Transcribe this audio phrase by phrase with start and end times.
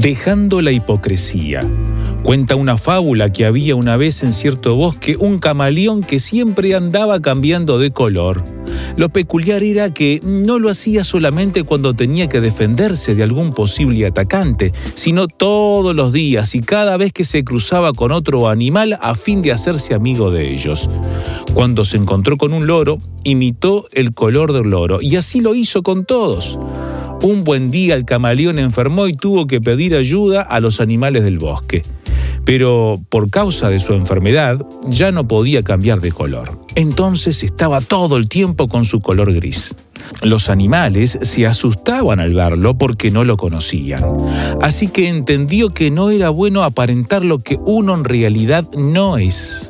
[0.00, 1.60] Dejando la hipocresía.
[2.22, 7.20] Cuenta una fábula que había una vez en cierto bosque un camaleón que siempre andaba
[7.20, 8.44] cambiando de color.
[8.96, 14.06] Lo peculiar era que no lo hacía solamente cuando tenía que defenderse de algún posible
[14.06, 19.16] atacante, sino todos los días y cada vez que se cruzaba con otro animal a
[19.16, 20.88] fin de hacerse amigo de ellos.
[21.54, 25.82] Cuando se encontró con un loro, imitó el color del loro y así lo hizo
[25.82, 26.56] con todos.
[27.20, 31.38] Un buen día el camaleón enfermó y tuvo que pedir ayuda a los animales del
[31.38, 31.82] bosque.
[32.48, 36.58] Pero por causa de su enfermedad ya no podía cambiar de color.
[36.76, 39.74] Entonces estaba todo el tiempo con su color gris.
[40.22, 44.02] Los animales se asustaban al verlo porque no lo conocían.
[44.62, 49.68] Así que entendió que no era bueno aparentar lo que uno en realidad no es.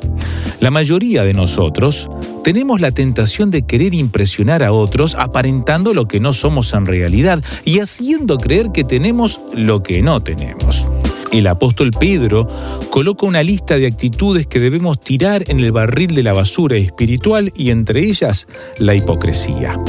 [0.61, 2.09] La mayoría de nosotros
[2.45, 7.43] tenemos la tentación de querer impresionar a otros aparentando lo que no somos en realidad
[7.65, 10.85] y haciendo creer que tenemos lo que no tenemos.
[11.31, 12.47] El apóstol Pedro
[12.89, 17.51] coloca una lista de actitudes que debemos tirar en el barril de la basura espiritual
[17.55, 18.47] y entre ellas
[18.79, 19.79] la hipocresía.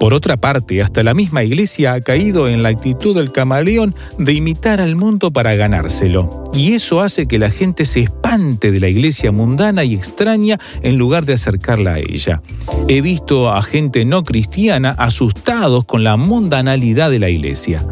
[0.00, 4.32] Por otra parte, hasta la misma iglesia ha caído en la actitud del camaleón de
[4.32, 6.49] imitar al mundo para ganárselo.
[6.52, 10.98] Y eso hace que la gente se espante de la iglesia mundana y extraña en
[10.98, 12.42] lugar de acercarla a ella.
[12.88, 17.84] He visto a gente no cristiana asustados con la mundanalidad de la iglesia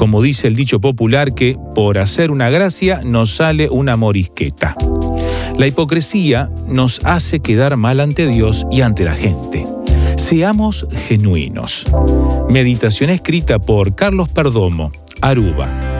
[0.00, 4.74] como dice el dicho popular que por hacer una gracia nos sale una morisqueta.
[5.58, 9.66] La hipocresía nos hace quedar mal ante Dios y ante la gente.
[10.16, 11.84] Seamos genuinos.
[12.48, 14.90] Meditación escrita por Carlos Perdomo,
[15.20, 15.99] Aruba.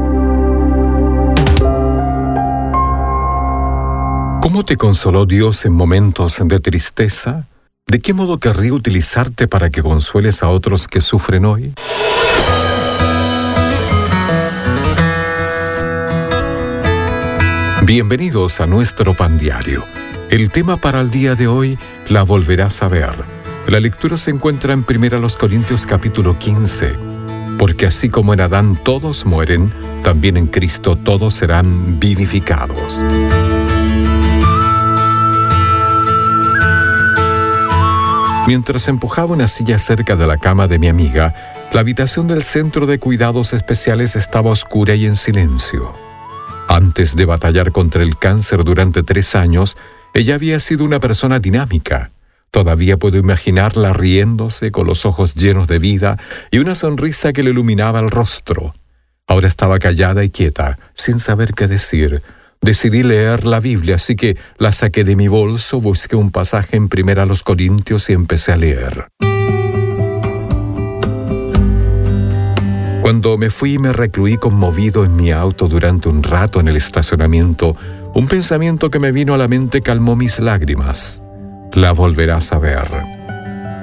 [4.51, 7.47] ¿Cómo te consoló Dios en momentos de tristeza?
[7.87, 11.73] ¿De qué modo querría utilizarte para que consueles a otros que sufren hoy?
[17.83, 19.85] Bienvenidos a nuestro pan diario.
[20.29, 21.79] El tema para el día de hoy
[22.09, 23.13] la volverás a ver.
[23.69, 26.93] La lectura se encuentra en 1 Corintios capítulo 15.
[27.57, 29.71] Porque así como en Adán todos mueren,
[30.03, 33.01] también en Cristo todos serán vivificados.
[38.47, 41.33] Mientras empujaba una silla cerca de la cama de mi amiga,
[41.71, 45.93] la habitación del centro de cuidados especiales estaba oscura y en silencio.
[46.67, 49.77] Antes de batallar contra el cáncer durante tres años,
[50.13, 52.11] ella había sido una persona dinámica.
[52.49, 56.17] Todavía puedo imaginarla riéndose con los ojos llenos de vida
[56.49, 58.73] y una sonrisa que le iluminaba el rostro.
[59.27, 62.21] Ahora estaba callada y quieta, sin saber qué decir,
[62.63, 66.89] Decidí leer la Biblia, así que la saqué de mi bolso, busqué un pasaje en
[66.89, 69.07] Primera los Corintios y empecé a leer.
[73.01, 76.77] Cuando me fui y me recluí conmovido en mi auto durante un rato en el
[76.77, 77.75] estacionamiento,
[78.13, 81.19] un pensamiento que me vino a la mente calmó mis lágrimas.
[81.73, 82.87] La volverás a ver.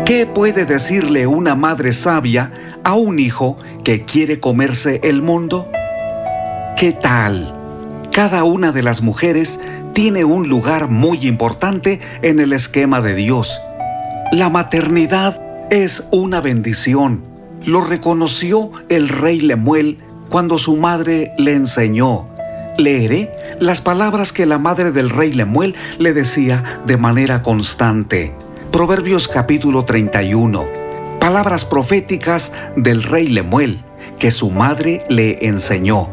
[0.06, 2.50] ¿Qué puede decirle una madre sabia
[2.82, 5.70] a un hijo que quiere comerse el mundo?
[6.78, 7.54] ¿Qué tal?
[8.10, 9.60] Cada una de las mujeres
[9.93, 13.60] tiene un lugar muy importante en el esquema de Dios.
[14.32, 15.38] La maternidad
[15.70, 17.22] es una bendición.
[17.66, 19.98] Lo reconoció el rey Lemuel
[20.31, 22.31] cuando su madre le enseñó.
[22.78, 23.30] Leeré
[23.60, 28.34] las palabras que la madre del rey Lemuel le decía de manera constante.
[28.70, 30.64] Proverbios capítulo 31.
[31.20, 33.84] Palabras proféticas del rey Lemuel
[34.19, 36.08] que su madre le enseñó.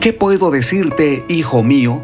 [0.00, 2.02] ¿Qué puedo decirte, hijo mío?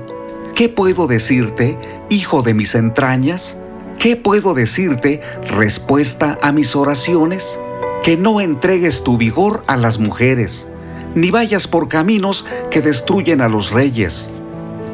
[0.55, 1.77] ¿Qué puedo decirte,
[2.09, 3.59] hijo de mis entrañas?
[3.99, 5.21] ¿Qué puedo decirte,
[5.57, 7.59] respuesta a mis oraciones?
[8.03, 10.69] Que no entregues tu vigor a las mujeres,
[11.15, 14.31] ni vayas por caminos que destruyen a los reyes.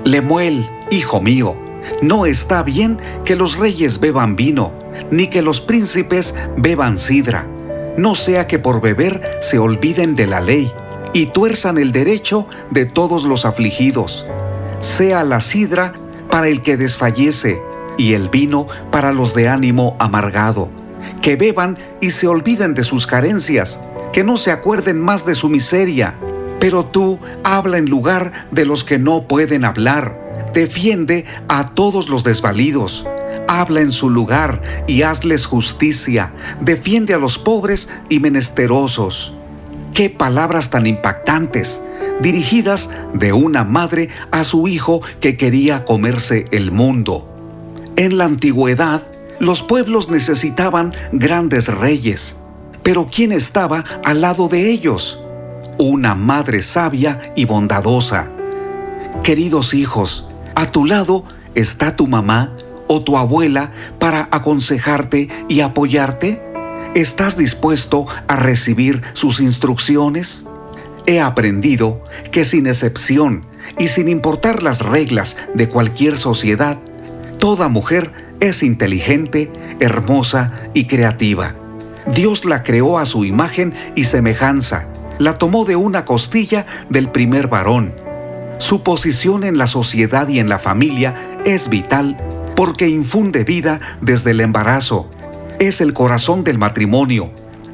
[0.04, 1.56] Lemuel, hijo mío,
[2.02, 4.72] no está bien que los reyes beban vino,
[5.10, 7.46] ni que los príncipes beban sidra,
[7.96, 10.72] no sea que por beber se olviden de la ley
[11.12, 14.26] y tuerzan el derecho de todos los afligidos.
[14.80, 15.92] Sea la sidra
[16.30, 17.60] para el que desfallece
[17.98, 20.70] y el vino para los de ánimo amargado.
[21.20, 23.80] Que beban y se olviden de sus carencias,
[24.12, 26.16] que no se acuerden más de su miseria.
[26.58, 30.20] Pero tú habla en lugar de los que no pueden hablar
[30.52, 33.06] Defiende a todos los desvalidos.
[33.46, 36.32] Habla en su lugar y hazles justicia.
[36.60, 39.34] Defiende a los pobres y menesterosos.
[39.94, 41.82] Qué palabras tan impactantes,
[42.20, 47.28] dirigidas de una madre a su hijo que quería comerse el mundo.
[47.96, 49.02] En la antigüedad,
[49.38, 52.36] los pueblos necesitaban grandes reyes,
[52.82, 55.20] pero ¿quién estaba al lado de ellos?
[55.78, 58.30] Una madre sabia y bondadosa.
[59.22, 61.24] Queridos hijos, a tu lado
[61.54, 62.52] está tu mamá
[62.86, 66.42] o tu abuela para aconsejarte y apoyarte.
[66.94, 70.44] ¿Estás dispuesto a recibir sus instrucciones?
[71.06, 73.44] He aprendido que sin excepción
[73.78, 76.78] y sin importar las reglas de cualquier sociedad,
[77.38, 81.54] toda mujer es inteligente, hermosa y creativa.
[82.06, 84.86] Dios la creó a su imagen y semejanza,
[85.18, 87.92] la tomó de una costilla del primer varón
[88.60, 91.14] su posición en la sociedad y en la familia
[91.46, 92.18] es vital
[92.54, 95.08] porque infunde vida desde el embarazo.
[95.58, 97.30] Es el corazón del matrimonio.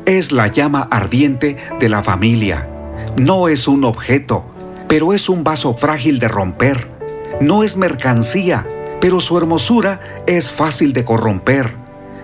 [0.06, 2.68] Es la llama ardiente de la familia.
[3.16, 4.46] No es un objeto,
[4.86, 6.86] pero es un vaso frágil de romper.
[7.40, 8.64] No es mercancía,
[9.00, 11.74] pero su hermosura es fácil de corromper.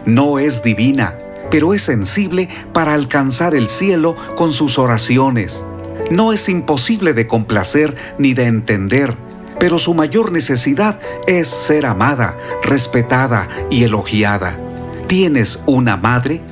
[0.06, 1.16] No es divina,
[1.52, 5.64] pero es sensible para alcanzar el cielo con sus oraciones
[6.12, 9.16] no es imposible de complacer ni de entender,
[9.58, 14.58] pero su mayor necesidad es ser amada, respetada y elogiada.
[15.06, 16.42] ¿Tienes una madre?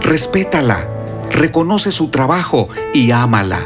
[0.00, 0.88] Respétala,
[1.30, 3.60] reconoce su trabajo y ámala.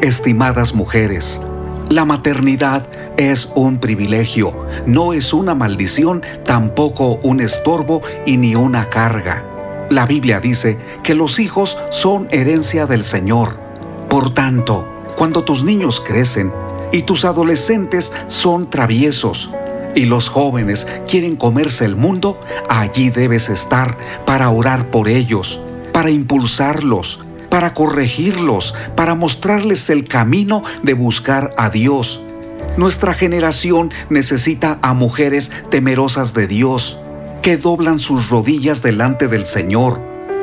[0.00, 1.40] Estimadas mujeres,
[1.88, 4.54] la maternidad es un privilegio,
[4.86, 9.47] no es una maldición, tampoco un estorbo y ni una carga.
[9.90, 13.68] La Biblia dice que los hijos son herencia del Señor
[14.08, 16.50] por tanto, cuando tus niños crecen
[16.92, 19.50] y tus adolescentes son traviesos
[19.94, 22.40] y los jóvenes quieren comerse el mundo,
[22.70, 25.60] allí debes estar para orar por ellos,
[25.92, 32.22] para impulsarlos, para corregirlos, para mostrarles el camino de buscar a Dios.
[32.78, 36.98] Nuestra generación necesita a mujeres temerosas de Dios,
[37.42, 40.00] que doblan sus rodillas delante del Señor,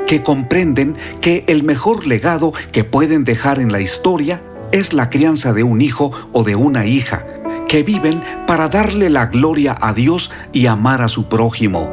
[0.07, 5.53] que comprenden que el mejor legado que pueden dejar en la historia es la crianza
[5.53, 7.25] de un hijo o de una hija,
[7.67, 11.91] que viven para darle la gloria a Dios y amar a su prójimo.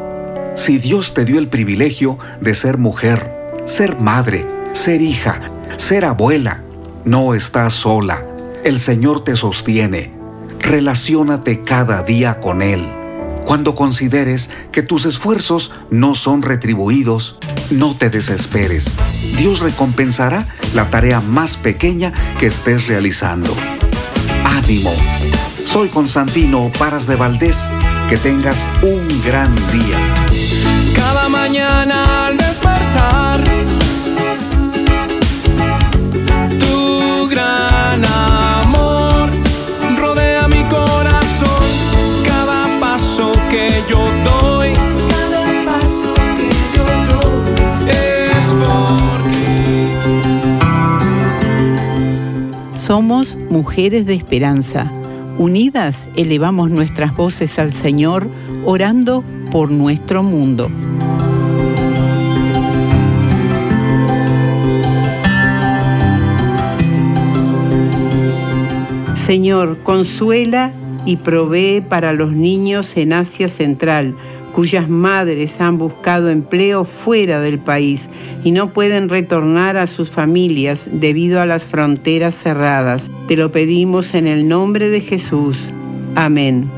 [0.54, 3.32] Si Dios te dio el privilegio de ser mujer,
[3.64, 5.40] ser madre, ser hija,
[5.76, 6.62] ser abuela.
[7.04, 8.22] No estás sola.
[8.64, 10.12] El Señor te sostiene.
[10.60, 13.01] Relaciónate cada día con Él.
[13.44, 17.38] Cuando consideres que tus esfuerzos no son retribuidos,
[17.70, 18.90] no te desesperes.
[19.36, 23.54] Dios recompensará la tarea más pequeña que estés realizando.
[24.44, 24.94] Ánimo.
[25.64, 27.58] Soy Constantino Paras de Valdés.
[28.08, 29.98] Que tengas un gran día.
[30.94, 33.81] Cada mañana al despertar.
[52.92, 54.92] Somos mujeres de esperanza.
[55.38, 58.28] Unidas elevamos nuestras voces al Señor,
[58.66, 60.70] orando por nuestro mundo.
[69.14, 70.70] Señor, consuela
[71.06, 74.14] y provee para los niños en Asia Central,
[74.52, 78.08] cuyas madres han buscado empleo fuera del país
[78.44, 83.10] y no pueden retornar a sus familias debido a las fronteras cerradas.
[83.28, 85.58] Te lo pedimos en el nombre de Jesús.
[86.14, 86.70] Amén.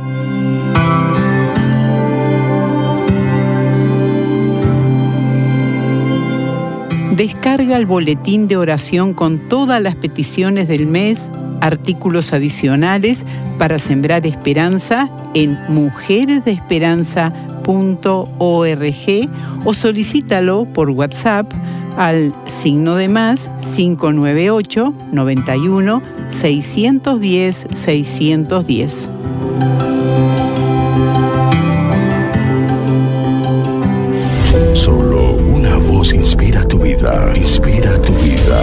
[7.17, 11.19] Descarga el boletín de oración con todas las peticiones del mes,
[11.61, 13.25] artículos adicionales
[13.57, 15.57] para sembrar esperanza en
[17.67, 21.51] o solicítalo por WhatsApp
[21.97, 28.93] al signo de más 598 91 610 610.
[34.73, 38.61] Solo una voz inspira tu vida, inspira tu vida.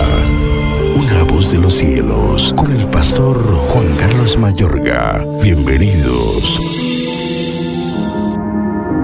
[0.95, 3.37] Una voz de los cielos, con el pastor
[3.69, 5.25] Juan Carlos Mayorga.
[5.41, 6.90] Bienvenidos.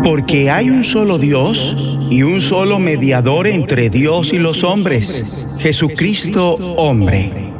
[0.07, 6.53] Porque hay un solo Dios y un solo mediador entre Dios y los hombres, Jesucristo
[6.77, 7.51] hombre.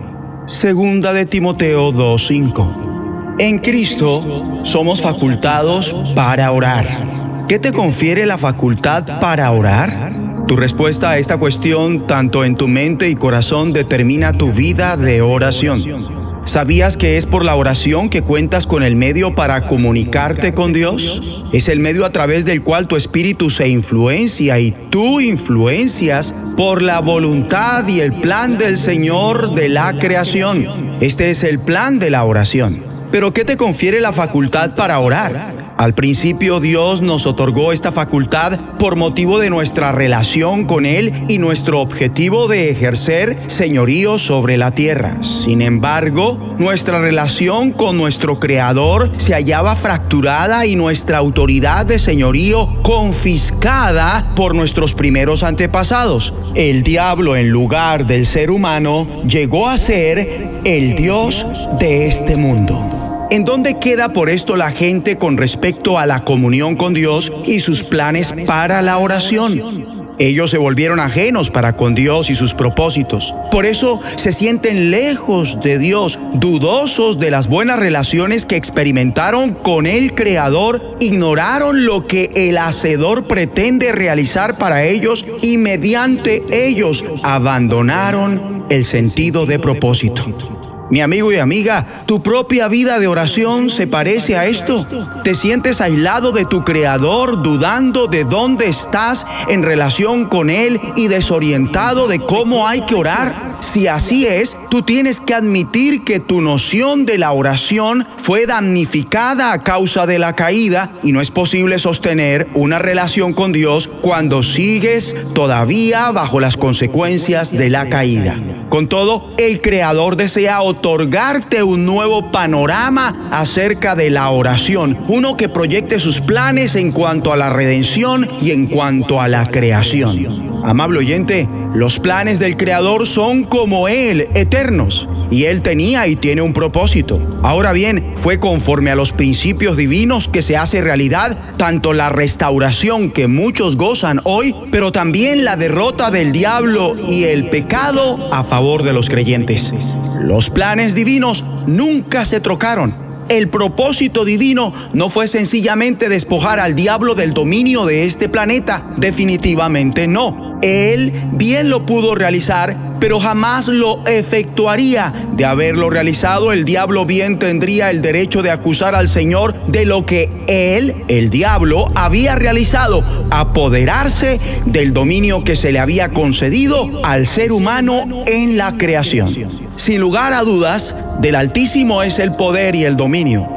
[0.46, 3.36] Segunda de Timoteo 2.5.
[3.40, 7.46] En Cristo somos facultados para orar.
[7.50, 10.14] ¿Qué te confiere la facultad para orar?
[10.48, 15.22] Tu respuesta a esta cuestión, tanto en tu mente y corazón, determina tu vida de
[15.22, 16.17] oración.
[16.48, 21.44] ¿Sabías que es por la oración que cuentas con el medio para comunicarte con Dios?
[21.52, 26.82] Es el medio a través del cual tu espíritu se influencia y tú influencias por
[26.82, 30.66] la voluntad y el plan del Señor de la creación.
[31.02, 32.82] Este es el plan de la oración.
[33.12, 35.57] Pero ¿qué te confiere la facultad para orar?
[35.78, 41.38] Al principio Dios nos otorgó esta facultad por motivo de nuestra relación con Él y
[41.38, 45.18] nuestro objetivo de ejercer señorío sobre la tierra.
[45.22, 52.82] Sin embargo, nuestra relación con nuestro Creador se hallaba fracturada y nuestra autoridad de señorío
[52.82, 56.34] confiscada por nuestros primeros antepasados.
[56.56, 61.46] El diablo en lugar del ser humano llegó a ser el Dios
[61.80, 63.07] de este mundo.
[63.30, 67.60] ¿En dónde queda por esto la gente con respecto a la comunión con Dios y
[67.60, 69.98] sus planes para la oración?
[70.18, 73.36] Ellos se volvieron ajenos para con Dios y sus propósitos.
[73.52, 79.86] Por eso se sienten lejos de Dios, dudosos de las buenas relaciones que experimentaron con
[79.86, 88.66] el Creador, ignoraron lo que el Hacedor pretende realizar para ellos y mediante ellos abandonaron
[88.70, 90.67] el sentido de propósito.
[90.90, 94.88] Mi amigo y amiga, tu propia vida de oración se parece a esto.
[95.24, 101.10] Te sientes aislado de tu Creador, dudando de dónde estás en relación con Él y
[101.10, 103.58] desorientado de cómo hay que orar.
[103.60, 109.52] Si así es, tú tienes que admitir que tu noción de la oración fue damnificada
[109.52, 114.42] a causa de la caída y no es posible sostener una relación con Dios cuando
[114.42, 118.38] sigues todavía bajo las consecuencias de la caída.
[118.70, 125.50] Con todo, el Creador desea otorgarte un nuevo panorama acerca de la oración, uno que
[125.50, 130.57] proyecte sus planes en cuanto a la redención y en cuanto a la creación.
[130.68, 136.42] Amable oyente, los planes del Creador son como Él, eternos, y Él tenía y tiene
[136.42, 137.22] un propósito.
[137.42, 143.12] Ahora bien, fue conforme a los principios divinos que se hace realidad tanto la restauración
[143.12, 148.84] que muchos gozan hoy, pero también la derrota del diablo y el pecado a favor
[148.84, 149.74] de los creyentes.
[150.20, 153.07] Los planes divinos nunca se trocaron.
[153.30, 160.08] El propósito divino no fue sencillamente despojar al diablo del dominio de este planeta, definitivamente
[160.08, 160.58] no.
[160.62, 165.14] Él bien lo pudo realizar, pero jamás lo efectuaría.
[165.34, 170.06] De haberlo realizado, el diablo bien tendría el derecho de acusar al Señor de lo
[170.06, 177.28] que Él, el diablo, había realizado, apoderarse del dominio que se le había concedido al
[177.28, 179.67] ser humano en la creación.
[179.78, 183.48] Sin lugar a dudas, del Altísimo es el poder y el dominio.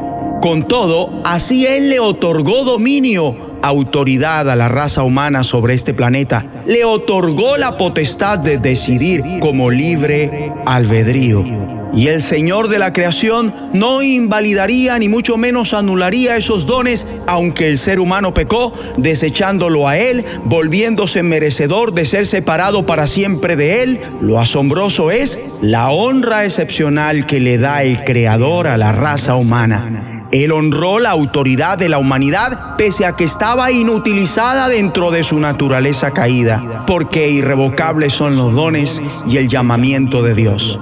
[0.41, 6.45] Con todo, así Él le otorgó dominio autoridad a la raza humana sobre este planeta,
[6.67, 11.80] le otorgó la potestad de decidir como libre albedrío.
[11.94, 17.68] Y el Señor de la creación no invalidaría ni mucho menos anularía esos dones, aunque
[17.68, 23.82] el ser humano pecó, desechándolo a Él, volviéndose merecedor de ser separado para siempre de
[23.82, 24.00] Él.
[24.20, 30.11] Lo asombroso es la honra excepcional que le da el Creador a la raza humana.
[30.32, 35.40] Él honró la autoridad de la humanidad pese a que estaba inutilizada dentro de su
[35.40, 40.78] naturaleza caída, porque irrevocables son los dones y el llamamiento de Dios.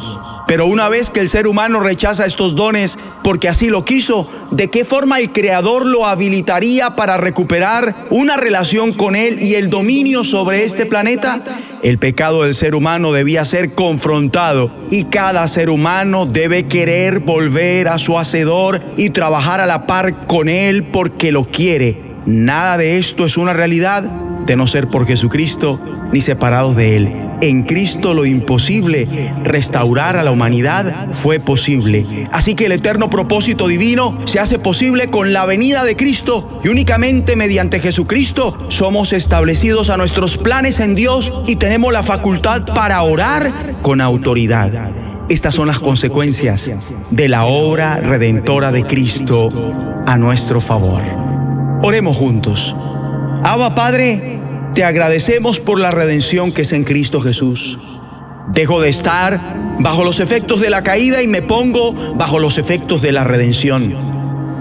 [0.48, 4.68] Pero una vez que el ser humano rechaza estos dones porque así lo quiso, ¿de
[4.68, 10.24] qué forma el Creador lo habilitaría para recuperar una relación con Él y el dominio
[10.24, 11.42] sobre este planeta?
[11.82, 17.88] El pecado del ser humano debía ser confrontado y cada ser humano debe querer volver
[17.88, 22.00] a su Hacedor y trabajar a la par con Él porque lo quiere.
[22.24, 25.78] Nada de esto es una realidad de no ser por Jesucristo
[26.10, 27.27] ni separados de Él.
[27.40, 29.06] En Cristo lo imposible,
[29.44, 32.04] restaurar a la humanidad, fue posible.
[32.32, 36.68] Así que el eterno propósito divino se hace posible con la venida de Cristo y
[36.68, 43.02] únicamente mediante Jesucristo somos establecidos a nuestros planes en Dios y tenemos la facultad para
[43.02, 43.52] orar
[43.82, 44.90] con autoridad.
[45.28, 46.72] Estas son las consecuencias
[47.10, 49.50] de la obra redentora de Cristo
[50.06, 51.02] a nuestro favor.
[51.82, 52.74] Oremos juntos.
[53.44, 54.38] Abba Padre,
[54.78, 57.80] te agradecemos por la redención que es en Cristo Jesús.
[58.52, 59.40] Dejo de estar
[59.80, 63.92] bajo los efectos de la caída y me pongo bajo los efectos de la redención.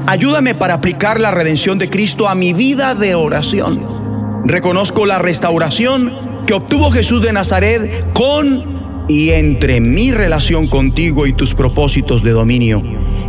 [0.07, 4.41] Ayúdame para aplicar la redención de Cristo a mi vida de oración.
[4.43, 6.11] Reconozco la restauración
[6.47, 12.31] que obtuvo Jesús de Nazaret con y entre mi relación contigo y tus propósitos de
[12.31, 12.81] dominio.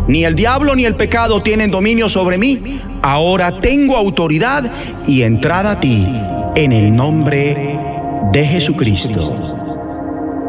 [0.09, 2.81] Ni el diablo ni el pecado tienen dominio sobre mí.
[3.03, 4.72] Ahora tengo autoridad
[5.07, 6.07] y entrada a ti
[6.59, 7.79] en el nombre
[8.33, 9.33] de Jesucristo.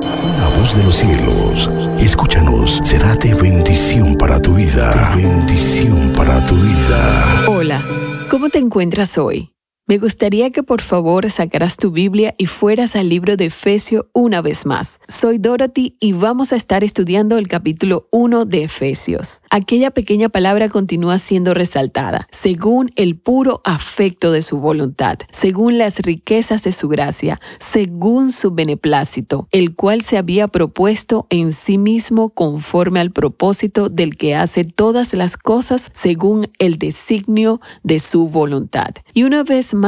[0.01, 1.69] La voz de los cielos,
[1.99, 5.13] escúchanos, será de bendición para tu vida.
[5.15, 7.45] De bendición para tu vida.
[7.47, 7.83] Hola,
[8.31, 9.51] ¿cómo te encuentras hoy?
[9.89, 14.39] Me gustaría que por favor sacaras tu Biblia y fueras al libro de Efesio una
[14.39, 14.99] vez más.
[15.07, 19.41] Soy Dorothy y vamos a estar estudiando el capítulo 1 de Efesios.
[19.49, 25.97] Aquella pequeña palabra continúa siendo resaltada, según el puro afecto de su voluntad, según las
[25.97, 32.29] riquezas de su gracia, según su beneplácito, el cual se había propuesto en sí mismo
[32.29, 38.89] conforme al propósito del que hace todas las cosas según el designio de su voluntad.
[39.15, 39.78] Y una vez más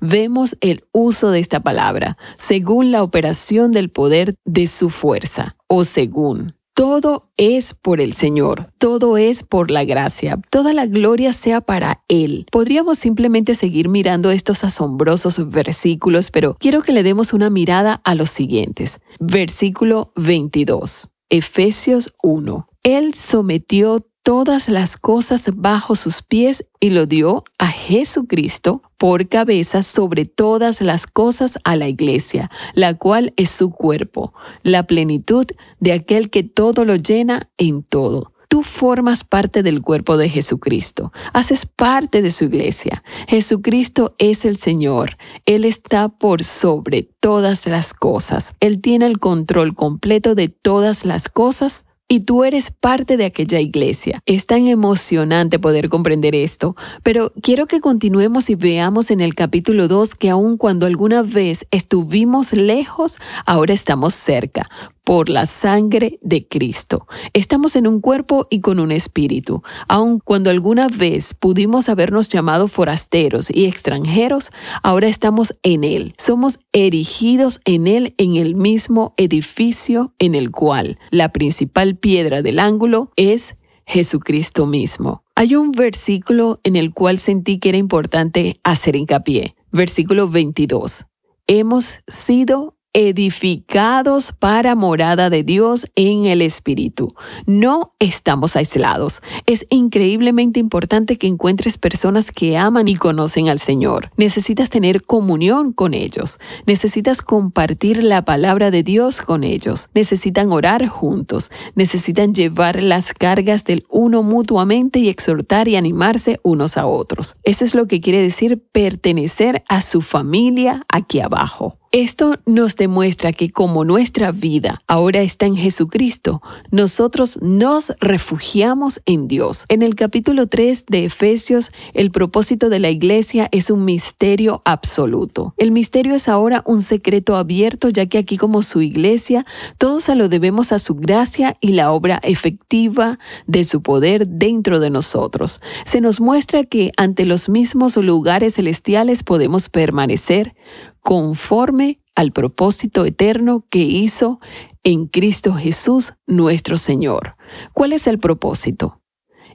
[0.00, 5.84] vemos el uso de esta palabra, según la operación del poder de su fuerza, o
[5.84, 6.54] según.
[6.74, 12.02] Todo es por el Señor, todo es por la gracia, toda la gloria sea para
[12.08, 12.46] Él.
[12.50, 18.14] Podríamos simplemente seguir mirando estos asombrosos versículos, pero quiero que le demos una mirada a
[18.14, 19.00] los siguientes.
[19.20, 22.66] Versículo 22, Efesios 1.
[22.84, 29.82] Él sometió todas las cosas bajo sus pies y lo dio a Jesucristo por cabeza
[29.82, 34.32] sobre todas las cosas a la iglesia, la cual es su cuerpo,
[34.62, 35.46] la plenitud
[35.80, 38.32] de aquel que todo lo llena en todo.
[38.48, 43.02] Tú formas parte del cuerpo de Jesucristo, haces parte de su iglesia.
[43.26, 49.74] Jesucristo es el Señor, Él está por sobre todas las cosas, Él tiene el control
[49.74, 54.22] completo de todas las cosas y tú eres parte de aquella iglesia.
[54.26, 59.88] Es tan emocionante poder comprender esto, pero quiero que continuemos y veamos en el capítulo
[59.88, 64.68] 2 que aun cuando alguna vez estuvimos lejos, ahora estamos cerca
[65.04, 67.06] por la sangre de Cristo.
[67.32, 69.62] Estamos en un cuerpo y con un espíritu.
[69.88, 74.50] Aun cuando alguna vez pudimos habernos llamado forasteros y extranjeros,
[74.82, 76.14] ahora estamos en Él.
[76.18, 82.58] Somos erigidos en Él en el mismo edificio en el cual la principal piedra del
[82.58, 83.54] ángulo es
[83.86, 85.24] Jesucristo mismo.
[85.34, 89.56] Hay un versículo en el cual sentí que era importante hacer hincapié.
[89.72, 91.06] Versículo 22.
[91.46, 97.08] Hemos sido edificados para morada de Dios en el Espíritu.
[97.46, 99.20] No estamos aislados.
[99.46, 104.10] Es increíblemente importante que encuentres personas que aman y conocen al Señor.
[104.16, 106.38] Necesitas tener comunión con ellos.
[106.66, 109.88] Necesitas compartir la palabra de Dios con ellos.
[109.94, 111.50] Necesitan orar juntos.
[111.74, 117.36] Necesitan llevar las cargas del uno mutuamente y exhortar y animarse unos a otros.
[117.42, 121.78] Eso es lo que quiere decir pertenecer a su familia aquí abajo.
[121.94, 129.28] Esto nos demuestra que como nuestra vida ahora está en Jesucristo, nosotros nos refugiamos en
[129.28, 129.66] Dios.
[129.68, 135.52] En el capítulo 3 de Efesios, el propósito de la iglesia es un misterio absoluto.
[135.58, 139.44] El misterio es ahora un secreto abierto, ya que aquí como su iglesia,
[139.76, 144.88] todos lo debemos a su gracia y la obra efectiva de su poder dentro de
[144.88, 145.60] nosotros.
[145.84, 150.54] Se nos muestra que ante los mismos lugares celestiales podemos permanecer
[151.02, 154.40] conforme al propósito eterno que hizo
[154.84, 157.36] en Cristo Jesús nuestro Señor.
[157.74, 159.00] ¿Cuál es el propósito?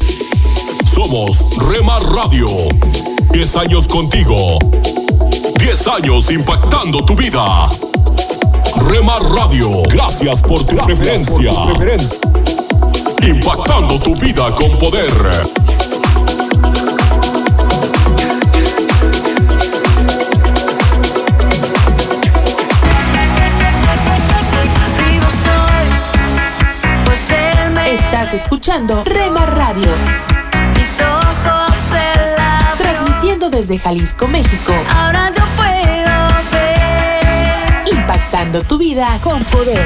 [0.85, 2.47] Somos Rema Radio.
[3.33, 4.57] 10 años contigo.
[5.59, 7.67] 10 años impactando tu vida.
[8.89, 9.83] Rema Radio.
[9.89, 11.51] Gracias por tu preferencia.
[13.23, 15.11] Impactando tu vida con poder.
[27.85, 29.87] Estás escuchando Rema Radio.
[30.75, 34.73] Mis ojos se Transmitiendo desde Jalisco, México.
[34.95, 37.87] Ahora yo puedo ver.
[37.91, 39.85] Impactando tu vida con poder.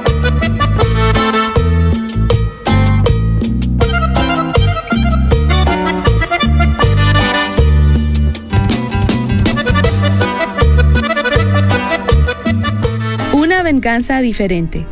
[13.81, 14.85] venganza diferente.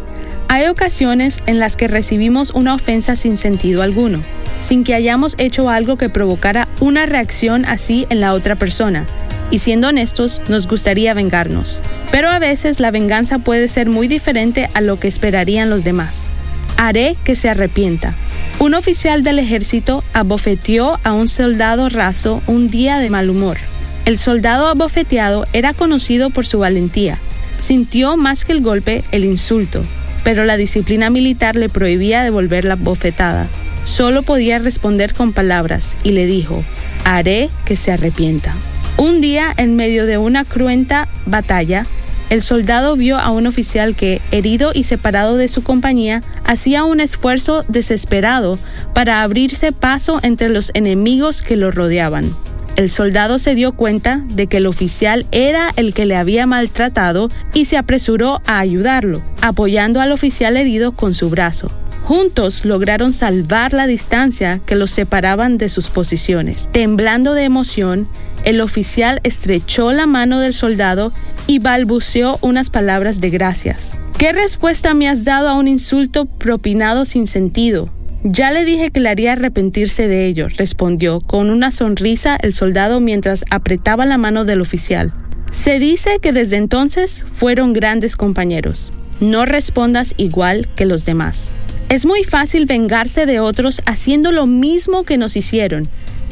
[0.48, 4.24] Hay ocasiones en las que recibimos una ofensa sin sentido alguno,
[4.62, 9.06] sin que hayamos hecho algo que provocara una reacción así en la otra persona.
[9.52, 11.84] Y siendo honestos, nos gustaría vengarnos.
[12.12, 16.32] Pero a veces la venganza puede ser muy diferente a lo que esperarían los demás.
[16.78, 18.16] Haré que se arrepienta.
[18.58, 23.60] Un oficial del ejército abofeteó a un soldado raso un día de mal humor.
[24.06, 27.20] El soldado abofeteado era conocido por su valentía.
[27.60, 29.84] Sintió más que el golpe el insulto,
[30.24, 33.48] pero la disciplina militar le prohibía devolver la bofetada.
[33.86, 36.64] Solo podía responder con palabras y le dijo,
[37.06, 38.56] haré que se arrepienta.
[38.98, 41.86] Un día, en medio de una cruenta batalla,
[42.30, 47.00] el soldado vio a un oficial que, herido y separado de su compañía, hacía un
[47.00, 48.60] esfuerzo desesperado
[48.94, 52.32] para abrirse paso entre los enemigos que lo rodeaban.
[52.80, 57.28] El soldado se dio cuenta de que el oficial era el que le había maltratado
[57.54, 61.68] y se apresuró a ayudarlo, apoyando al oficial herido con su brazo.
[62.06, 66.70] Juntos lograron salvar la distancia que los separaban de sus posiciones.
[66.72, 68.08] Temblando de emoción,
[68.46, 71.12] el oficial estrechó la mano del soldado
[71.48, 73.98] y balbuceó unas palabras de gracias.
[74.18, 77.90] ¿Qué respuesta me has dado a un insulto propinado sin sentido?
[78.24, 83.00] Ya le dije que le haría arrepentirse de ello, respondió con una sonrisa el soldado
[83.00, 85.14] mientras apretaba la mano del oficial.
[85.52, 88.92] Se dice que desde entonces fueron grandes compañeros.
[89.22, 91.54] No respondas igual que los demás.
[91.88, 95.88] Es muy fácil vengarse de otros haciendo lo mismo que nos hicieron,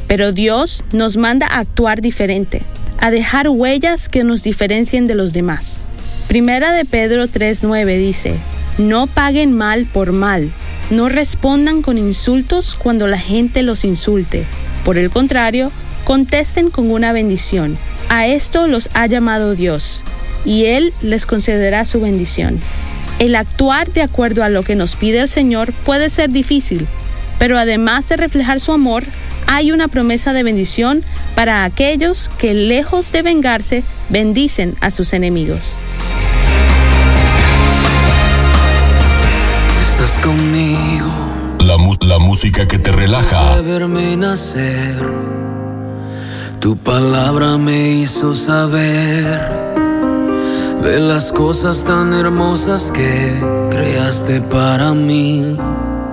[0.07, 2.63] pero Dios nos manda a actuar diferente,
[2.99, 5.87] a dejar huellas que nos diferencien de los demás.
[6.27, 8.33] Primera de Pedro 3:9 dice,
[8.77, 10.51] no paguen mal por mal,
[10.89, 14.45] no respondan con insultos cuando la gente los insulte.
[14.85, 15.71] Por el contrario,
[16.03, 17.77] contesten con una bendición.
[18.09, 20.03] A esto los ha llamado Dios,
[20.45, 22.59] y Él les concederá su bendición.
[23.19, 26.87] El actuar de acuerdo a lo que nos pide el Señor puede ser difícil,
[27.39, 29.03] pero además de reflejar su amor,
[29.47, 31.03] hay una promesa de bendición
[31.35, 35.73] para aquellos que lejos de vengarse, bendicen a sus enemigos.
[40.07, 41.09] Estás conmigo.
[41.59, 43.57] La, mu- la música que te relaja.
[44.17, 45.01] Nacer.
[46.61, 49.37] Tu palabra me hizo saber
[50.81, 53.33] de las cosas tan hermosas que
[53.69, 55.57] creaste para mí.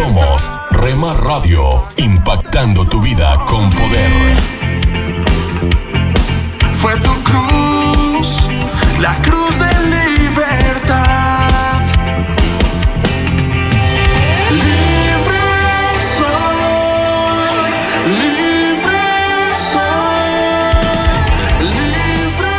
[0.00, 4.10] Somos Rema Radio, impactando tu vida con poder.
[6.72, 8.48] Fue tu cruz,
[8.98, 11.82] la cruz de libertad.
[14.50, 15.42] Libre
[16.16, 17.70] soy,
[18.24, 19.02] libre
[19.70, 20.32] soy,
[21.76, 22.56] libre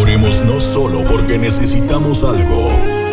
[0.00, 2.72] Oremos no solo porque necesitamos algo,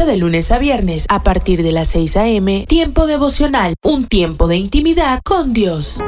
[0.00, 2.64] Escucha de lunes a viernes a partir de las 6 a.m.
[2.66, 6.00] Tiempo devocional, un tiempo de intimidad con Dios.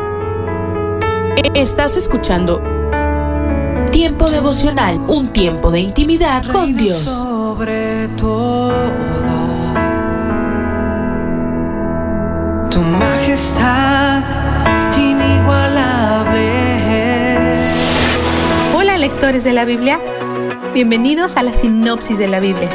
[1.53, 2.63] Estás escuchando
[3.91, 7.05] Tiempo devocional, un tiempo de intimidad con Dios.
[7.05, 8.73] Sobre todo,
[12.71, 14.23] tu majestad
[14.97, 16.41] inigualable.
[18.75, 20.01] Hola lectores de la Biblia,
[20.73, 22.71] bienvenidos a la sinopsis de la Biblia.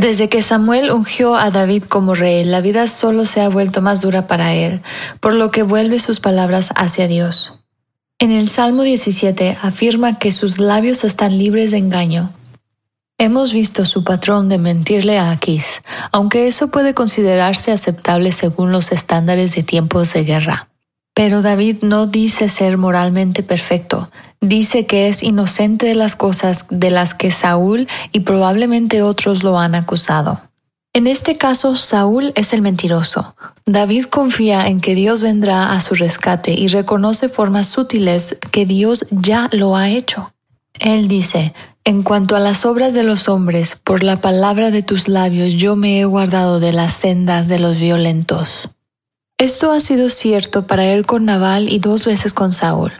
[0.00, 4.00] Desde que Samuel ungió a David como rey, la vida solo se ha vuelto más
[4.00, 4.80] dura para él,
[5.20, 7.60] por lo que vuelve sus palabras hacia Dios.
[8.18, 12.32] En el Salmo 17 afirma que sus labios están libres de engaño.
[13.18, 15.82] Hemos visto su patrón de mentirle a Aquís,
[16.12, 20.70] aunque eso puede considerarse aceptable según los estándares de tiempos de guerra.
[21.12, 24.10] Pero David no dice ser moralmente perfecto,
[24.40, 29.58] dice que es inocente de las cosas de las que Saúl y probablemente otros lo
[29.58, 30.42] han acusado.
[30.92, 33.36] En este caso, Saúl es el mentiroso.
[33.64, 39.06] David confía en que Dios vendrá a su rescate y reconoce formas sutiles que Dios
[39.10, 40.32] ya lo ha hecho.
[40.80, 45.06] Él dice, en cuanto a las obras de los hombres, por la palabra de tus
[45.06, 48.68] labios yo me he guardado de las sendas de los violentos.
[49.38, 52.92] Esto ha sido cierto para él con Nabal y dos veces con Saúl.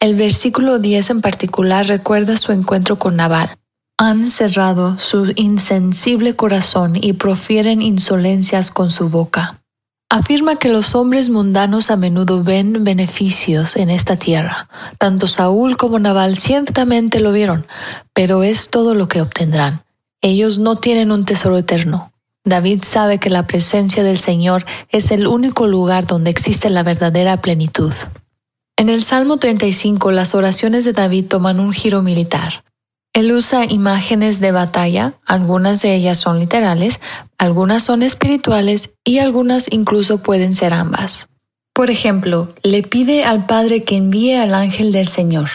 [0.00, 3.58] El versículo 10 en particular recuerda su encuentro con Nabal.
[3.98, 9.60] Han cerrado su insensible corazón y profieren insolencias con su boca.
[10.08, 14.68] Afirma que los hombres mundanos a menudo ven beneficios en esta tierra.
[14.98, 17.66] Tanto Saúl como Nabal ciertamente lo vieron,
[18.12, 19.82] pero es todo lo que obtendrán.
[20.22, 22.12] Ellos no tienen un tesoro eterno.
[22.44, 27.40] David sabe que la presencia del Señor es el único lugar donde existe la verdadera
[27.40, 27.92] plenitud.
[28.78, 32.62] En el Salmo 35 las oraciones de David toman un giro militar.
[33.12, 37.00] Él usa imágenes de batalla, algunas de ellas son literales,
[37.38, 41.28] algunas son espirituales y algunas incluso pueden ser ambas.
[41.74, 45.48] Por ejemplo, le pide al Padre que envíe al ángel del Señor,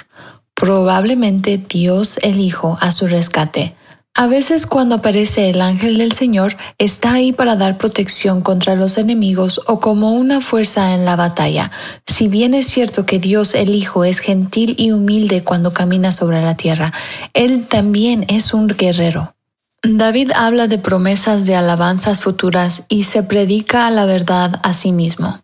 [0.54, 3.78] probablemente Dios el Hijo, a su rescate.
[4.16, 9.00] A veces cuando aparece el ángel del Señor está ahí para dar protección contra los
[9.00, 11.72] enemigos o como una fuerza en la batalla.
[12.06, 16.44] Si bien es cierto que Dios el Hijo es gentil y humilde cuando camina sobre
[16.44, 16.94] la tierra,
[17.34, 19.34] Él también es un guerrero.
[19.82, 25.43] David habla de promesas de alabanzas futuras y se predica la verdad a sí mismo.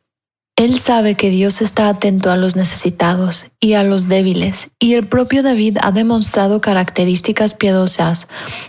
[0.60, 5.08] Él sabe que Dios está atento a los necesitados y a los débiles, y el
[5.08, 8.28] propio David ha demostrado características piadosas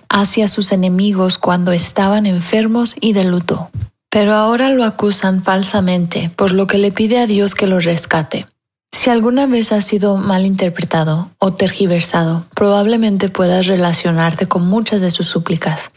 [0.09, 3.71] hacia sus enemigos cuando estaban enfermos y de luto.
[4.09, 8.47] Pero ahora lo acusan falsamente, por lo que le pide a Dios que lo rescate.
[8.93, 15.11] Si alguna vez has sido mal interpretado o tergiversado, probablemente puedas relacionarte con muchas de
[15.11, 15.91] sus súplicas.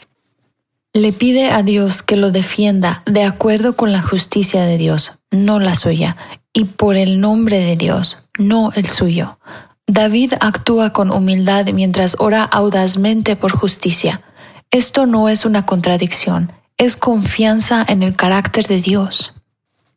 [0.95, 5.59] Le pide a Dios que lo defienda de acuerdo con la justicia de Dios, no
[5.59, 6.17] la suya,
[6.53, 9.39] y por el nombre de Dios, no el suyo.
[9.87, 14.21] David actúa con humildad mientras ora audazmente por justicia.
[14.69, 19.33] Esto no es una contradicción, es confianza en el carácter de Dios.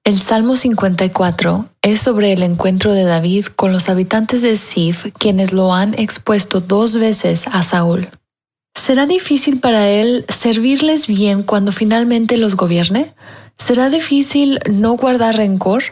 [0.02, 5.52] El Salmo 54 es sobre el encuentro de David con los habitantes de Sif, quienes
[5.52, 8.08] lo han expuesto dos veces a Saúl.
[8.86, 13.16] ¿Será difícil para él servirles bien cuando finalmente los gobierne?
[13.58, 15.82] ¿Será difícil no guardar rencor?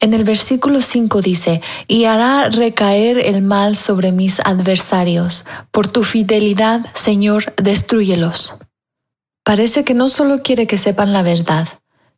[0.00, 5.44] En el versículo 5 dice, y hará recaer el mal sobre mis adversarios.
[5.70, 8.54] Por tu fidelidad, Señor, destruyelos.
[9.44, 11.68] Parece que no solo quiere que sepan la verdad,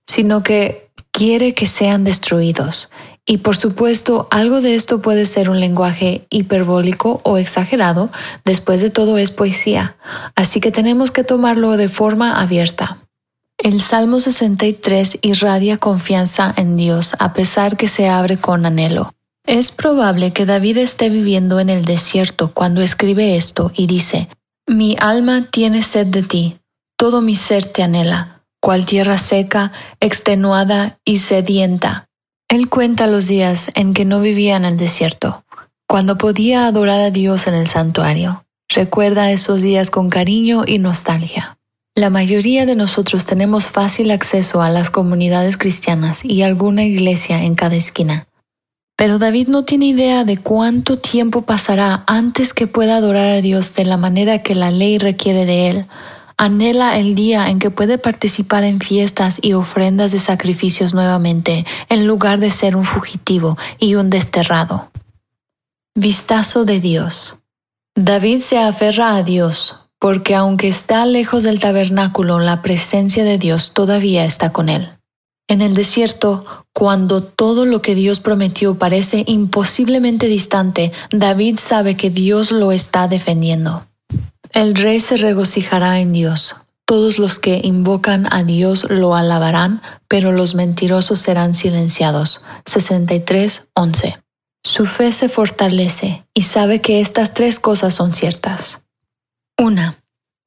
[0.07, 2.88] sino que quiere que sean destruidos.
[3.31, 8.09] Y por supuesto, algo de esto puede ser un lenguaje hiperbólico o exagerado,
[8.47, 9.97] después de todo es poesía,
[10.35, 13.03] así que tenemos que tomarlo de forma abierta.
[13.59, 19.12] El Salmo 63 irradia confianza en Dios a pesar que se abre con anhelo.
[19.45, 24.31] Es probable que David esté viviendo en el desierto cuando escribe esto y dice,
[24.66, 26.61] Mi alma tiene sed de ti,
[26.97, 32.07] todo mi ser te anhela, cual tierra seca, extenuada y sedienta.
[32.51, 35.44] Él cuenta los días en que no vivía en el desierto,
[35.86, 38.46] cuando podía adorar a Dios en el santuario.
[38.70, 41.59] Recuerda esos días con cariño y nostalgia.
[41.94, 47.55] La mayoría de nosotros tenemos fácil acceso a las comunidades cristianas y alguna iglesia en
[47.55, 48.28] cada esquina.
[48.96, 53.74] Pero David no tiene idea de cuánto tiempo pasará antes que pueda adorar a Dios
[53.74, 55.86] de la manera que la ley requiere de él.
[56.41, 62.07] Anhela el día en que puede participar en fiestas y ofrendas de sacrificios nuevamente, en
[62.07, 64.93] lugar de ser un fugitivo y un desterrado.
[65.97, 67.39] Vistazo de Dios.
[67.97, 73.72] David se aferra a Dios, porque aunque está lejos del tabernáculo, la presencia de Dios
[73.74, 74.93] todavía está con él.
[75.49, 82.11] En el desierto, cuando todo lo que Dios prometió parece imposiblemente distante, David sabe que
[82.11, 83.88] Dios lo está defendiendo.
[84.59, 86.56] El rey se regocijará en Dios.
[86.84, 92.42] Todos los que invocan a Dios lo alabarán, pero los mentirosos serán silenciados.
[92.64, 94.20] 63.11.
[94.64, 98.80] Su fe se fortalece y sabe que estas tres cosas son ciertas.
[99.56, 100.02] Una,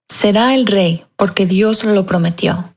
[0.10, 2.76] será el rey porque Dios lo prometió.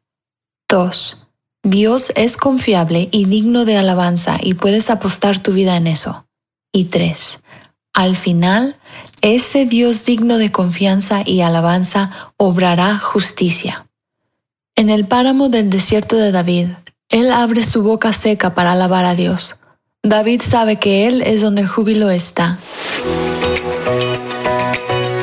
[0.68, 1.26] Dos,
[1.64, 6.28] Dios es confiable y digno de alabanza y puedes apostar tu vida en eso.
[6.72, 7.40] Y tres,
[7.94, 8.76] al final,
[9.22, 13.86] ese Dios digno de confianza y alabanza obrará justicia.
[14.76, 16.68] En el páramo del desierto de David,
[17.10, 19.60] él abre su boca seca para alabar a Dios.
[20.02, 22.58] David sabe que Él es donde el júbilo está.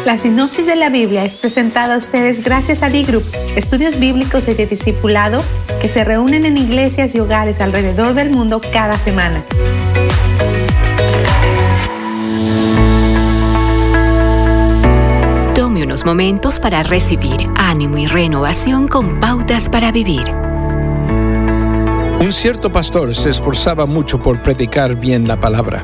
[0.05, 4.53] La sinopsis de la Biblia es presentada a ustedes gracias a D-Group, estudios bíblicos y
[4.53, 5.43] de discipulado
[5.81, 9.43] que se reúnen en iglesias y hogares alrededor del mundo cada semana.
[15.81, 20.29] Unos momentos para recibir ánimo y renovación con pautas para vivir.
[22.19, 25.83] Un cierto pastor se esforzaba mucho por predicar bien la palabra.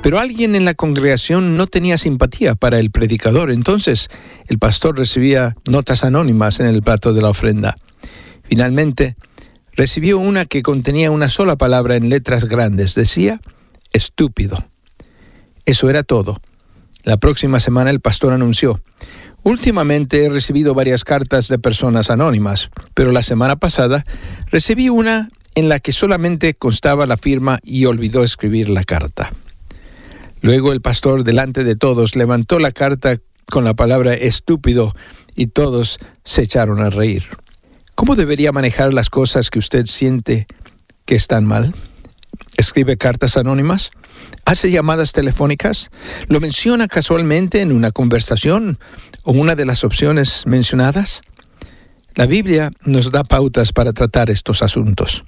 [0.00, 4.10] Pero alguien en la congregación no tenía simpatía para el predicador, entonces
[4.46, 7.76] el pastor recibía notas anónimas en el plato de la ofrenda.
[8.44, 9.16] Finalmente,
[9.72, 12.94] recibió una que contenía una sola palabra en letras grandes.
[12.94, 13.40] Decía,
[13.92, 14.64] estúpido.
[15.66, 16.40] Eso era todo.
[17.02, 18.80] La próxima semana el pastor anunció,
[19.44, 24.04] Últimamente he recibido varias cartas de personas anónimas, pero la semana pasada
[24.46, 29.32] recibí una en la que solamente constaba la firma y olvidó escribir la carta.
[30.40, 33.18] Luego el pastor delante de todos levantó la carta
[33.50, 34.94] con la palabra estúpido
[35.34, 37.24] y todos se echaron a reír.
[37.94, 40.46] ¿Cómo debería manejar las cosas que usted siente
[41.04, 41.74] que están mal?
[42.56, 43.90] ¿Escribe cartas anónimas?
[44.44, 45.90] ¿Hace llamadas telefónicas?
[46.28, 48.78] ¿Lo menciona casualmente en una conversación
[49.22, 51.22] o una de las opciones mencionadas?
[52.14, 55.24] La Biblia nos da pautas para tratar estos asuntos.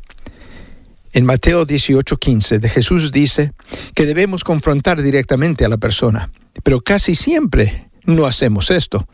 [1.12, 3.52] En Mateo 18:15 de Jesús dice
[3.94, 6.30] que debemos confrontar directamente a la persona,
[6.62, 9.06] pero casi siempre no hacemos esto.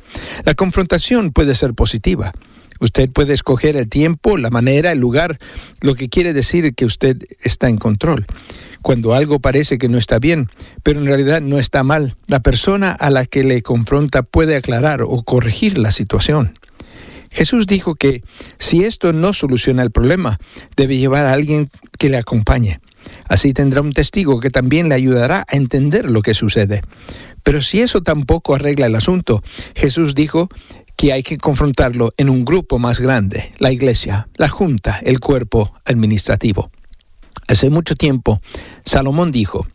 [0.45, 2.33] La confrontación puede ser positiva.
[2.81, 5.39] Usted puede escoger el tiempo, la manera, el lugar,
[5.83, 8.27] lo que quiere decir que usted está en control.
[8.83, 10.49] Cuando algo parece que no está bien,
[10.83, 15.03] pero en realidad no está mal, la persona a la que le confronta puede aclarar
[15.03, 16.55] o corregir la situación.
[17.31, 18.23] Jesús dijo que
[18.59, 20.39] si esto no soluciona el problema,
[20.77, 22.81] debe llevar a alguien que le acompañe.
[23.29, 26.83] Así tendrá un testigo que también le ayudará a entender lo que sucede.
[27.43, 29.43] Pero si eso tampoco arregla el asunto,
[29.75, 30.49] Jesús dijo
[30.97, 35.73] que hay que confrontarlo en un grupo más grande, la iglesia, la junta, el cuerpo
[35.85, 36.71] administrativo.
[37.51, 38.41] Hace mucho tiempo,
[38.85, 39.67] Salomón dijo,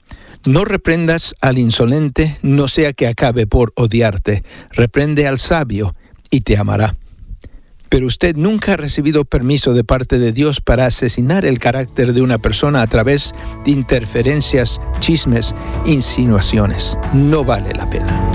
[0.45, 5.93] no reprendas al insolente, no sea que acabe por odiarte, reprende al sabio
[6.31, 6.95] y te amará.
[7.89, 12.21] Pero usted nunca ha recibido permiso de parte de Dios para asesinar el carácter de
[12.21, 13.33] una persona a través
[13.65, 15.53] de interferencias, chismes,
[15.85, 16.97] insinuaciones.
[17.11, 18.34] No vale la pena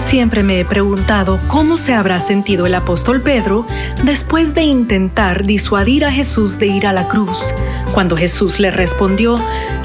[0.00, 3.66] Siempre me he preguntado cómo se habrá sentido el apóstol Pedro
[4.02, 7.54] después de intentar disuadir a Jesús de ir a la cruz,
[7.92, 9.36] cuando Jesús le respondió,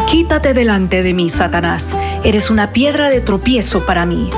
[0.10, 4.30] Quítate delante de mí, Satanás, eres una piedra de tropiezo para mí.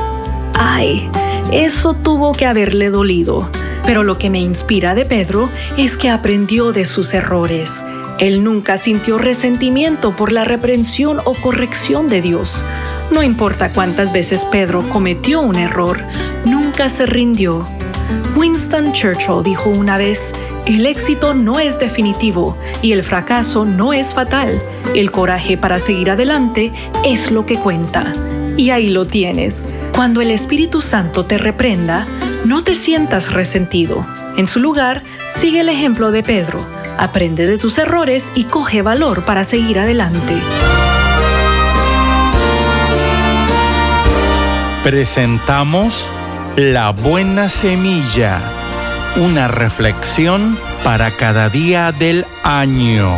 [0.56, 1.10] Ay,
[1.52, 3.48] eso tuvo que haberle dolido,
[3.86, 5.48] pero lo que me inspira de Pedro
[5.78, 7.84] es que aprendió de sus errores
[8.20, 12.64] él nunca sintió resentimiento por la reprensión o corrección de Dios.
[13.12, 16.00] No importa cuántas veces Pedro cometió un error,
[16.46, 17.68] nunca se rindió.
[18.36, 20.34] Winston Churchill dijo una vez,
[20.66, 24.62] el éxito no es definitivo y el fracaso no es fatal.
[24.96, 26.72] El coraje para seguir adelante
[27.04, 28.14] es lo que cuenta.
[28.58, 29.68] Y ahí lo tienes.
[29.96, 32.06] Cuando el Espíritu Santo te reprenda,
[32.46, 34.06] no te sientas resentido.
[34.38, 39.22] En su lugar, sigue el ejemplo de Pedro Aprende de tus errores y coge valor
[39.24, 40.34] para seguir adelante.
[44.88, 46.10] Presentamos
[46.56, 48.42] La Buena Semilla,
[49.18, 53.14] una reflexión para cada día del año.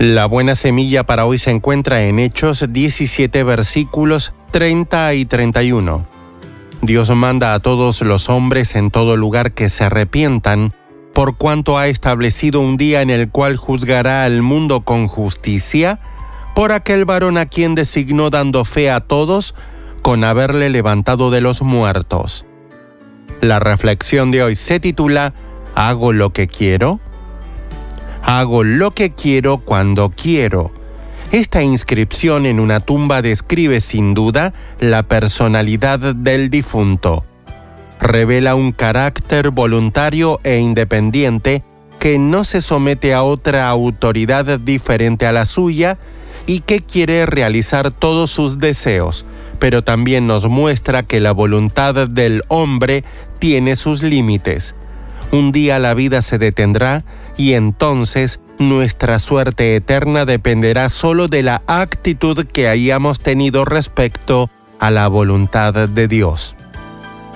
[0.00, 6.04] La buena semilla para hoy se encuentra en Hechos 17 versículos 30 y 31.
[6.82, 10.74] Dios manda a todos los hombres en todo lugar que se arrepientan,
[11.14, 16.00] por cuanto ha establecido un día en el cual juzgará al mundo con justicia,
[16.60, 19.54] por aquel varón a quien designó dando fe a todos,
[20.02, 22.44] con haberle levantado de los muertos.
[23.40, 25.32] La reflexión de hoy se titula
[25.74, 27.00] ¿Hago lo que quiero?
[28.22, 30.70] Hago lo que quiero cuando quiero
[31.32, 37.24] esta inscripción en una tumba describe sin duda la personalidad del difunto.
[38.00, 41.62] Revela un carácter voluntario e independiente
[41.98, 45.96] que no se somete a otra autoridad diferente a la suya
[46.50, 49.24] y que quiere realizar todos sus deseos,
[49.60, 53.04] pero también nos muestra que la voluntad del hombre
[53.38, 54.74] tiene sus límites.
[55.30, 57.04] Un día la vida se detendrá
[57.36, 64.90] y entonces nuestra suerte eterna dependerá solo de la actitud que hayamos tenido respecto a
[64.90, 66.56] la voluntad de Dios.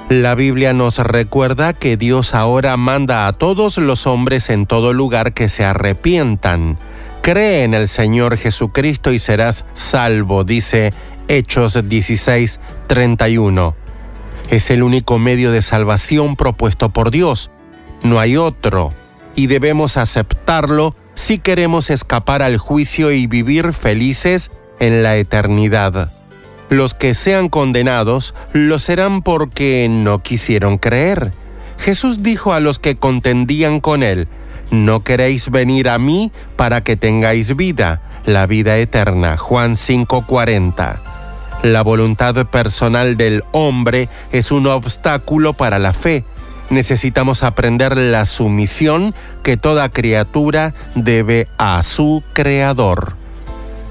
[0.08, 5.34] La Biblia nos recuerda que Dios ahora manda a todos los hombres en todo lugar
[5.34, 6.78] que se arrepientan.
[7.24, 10.92] Cree en el Señor Jesucristo y serás salvo, dice
[11.26, 13.74] Hechos 16, 31.
[14.50, 17.50] Es el único medio de salvación propuesto por Dios.
[18.02, 18.92] No hay otro,
[19.34, 26.12] y debemos aceptarlo si queremos escapar al juicio y vivir felices en la eternidad.
[26.68, 31.32] Los que sean condenados lo serán porque no quisieron creer.
[31.78, 34.28] Jesús dijo a los que contendían con él,
[34.70, 39.36] No queréis venir a mí para que tengáis vida, la vida eterna.
[39.36, 41.00] Juan 5:40.
[41.62, 46.24] La voluntad personal del hombre es un obstáculo para la fe
[46.70, 53.16] necesitamos aprender la sumisión que toda criatura debe a su Creador.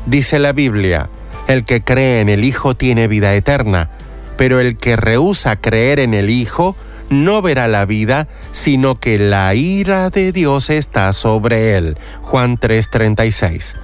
[0.06, 1.10] Dice la Biblia,
[1.48, 3.90] el que cree en el Hijo tiene vida eterna,
[4.38, 6.76] pero el que rehúsa creer en el Hijo
[7.10, 11.98] no verá la vida, sino que la ira de Dios está sobre él.
[12.22, 13.76] Juan 3:36.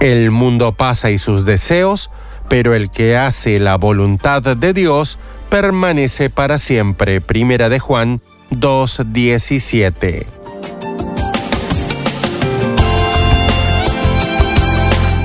[0.00, 2.10] El mundo pasa y sus deseos,
[2.48, 7.20] pero el que hace la voluntad de Dios permanece para siempre.
[7.20, 10.26] Primera de Juan 2.17.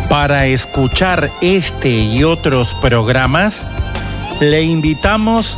[0.09, 3.65] Para escuchar este y otros programas,
[4.39, 5.57] le invitamos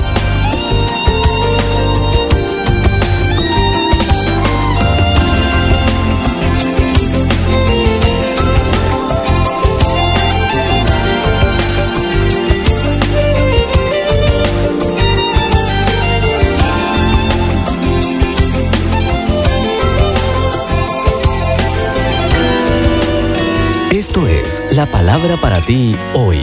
[24.71, 26.39] la palabra para ti hoy.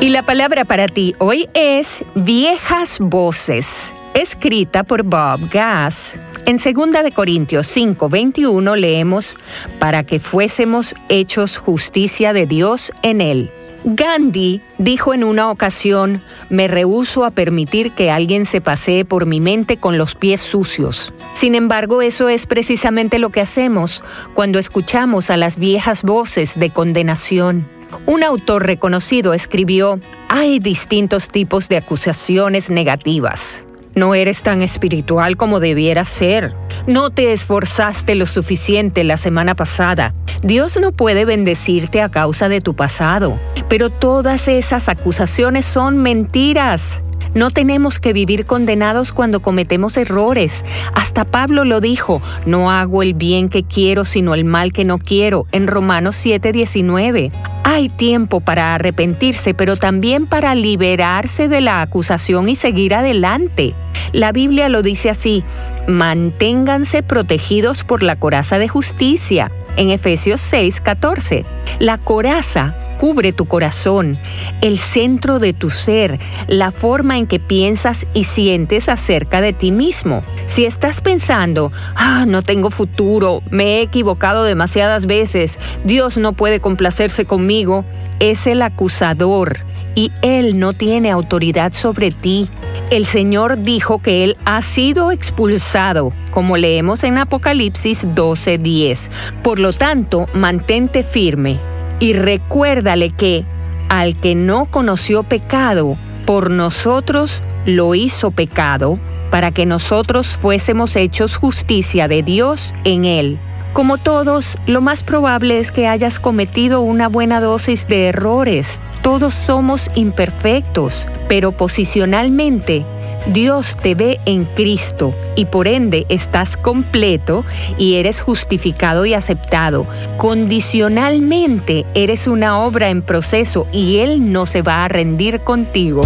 [0.00, 6.18] Y la La palabra para ti hoy es viejas voces, escrita por Bob Gass.
[6.46, 9.36] En 2 de Corintios 5, 21 leemos,
[9.78, 13.50] para que fuésemos hechos justicia de Dios en él.
[13.84, 16.20] Gandhi dijo en una ocasión,
[16.50, 21.12] me rehúso a permitir que alguien se pasee por mi mente con los pies sucios.
[21.34, 24.02] Sin embargo, eso es precisamente lo que hacemos
[24.34, 27.68] cuando escuchamos a las viejas voces de condenación.
[28.06, 33.64] Un autor reconocido escribió, hay distintos tipos de acusaciones negativas.
[33.94, 36.54] No eres tan espiritual como debieras ser.
[36.86, 40.14] No te esforzaste lo suficiente la semana pasada.
[40.42, 43.38] Dios no puede bendecirte a causa de tu pasado.
[43.68, 47.02] Pero todas esas acusaciones son mentiras.
[47.34, 50.64] No tenemos que vivir condenados cuando cometemos errores.
[50.94, 54.98] Hasta Pablo lo dijo, no hago el bien que quiero, sino el mal que no
[54.98, 57.32] quiero, en Romanos 7:19.
[57.64, 63.74] Hay tiempo para arrepentirse, pero también para liberarse de la acusación y seguir adelante.
[64.12, 65.42] La Biblia lo dice así,
[65.86, 71.44] manténganse protegidos por la coraza de justicia, en Efesios 6:14.
[71.78, 74.16] La coraza cubre tu corazón,
[74.60, 79.72] el centro de tu ser, la forma en que piensas y sientes acerca de ti
[79.72, 80.22] mismo.
[80.46, 86.60] Si estás pensando, ah, no tengo futuro, me he equivocado demasiadas veces, Dios no puede
[86.60, 87.84] complacerse conmigo,
[88.20, 89.58] es el acusador
[89.96, 92.48] y Él no tiene autoridad sobre ti.
[92.90, 99.10] El Señor dijo que Él ha sido expulsado, como leemos en Apocalipsis 12:10.
[99.42, 101.71] Por lo tanto, mantente firme
[102.02, 103.44] y recuérdale que
[103.88, 105.96] al que no conoció pecado,
[106.26, 108.98] por nosotros lo hizo pecado,
[109.30, 113.38] para que nosotros fuésemos hechos justicia de Dios en él.
[113.72, 118.80] Como todos, lo más probable es que hayas cometido una buena dosis de errores.
[119.02, 122.84] Todos somos imperfectos, pero posicionalmente
[123.26, 127.44] Dios te ve en Cristo y por ende estás completo
[127.78, 129.86] y eres justificado y aceptado.
[130.16, 136.02] Condicionalmente eres una obra en proceso y Él no se va a rendir contigo.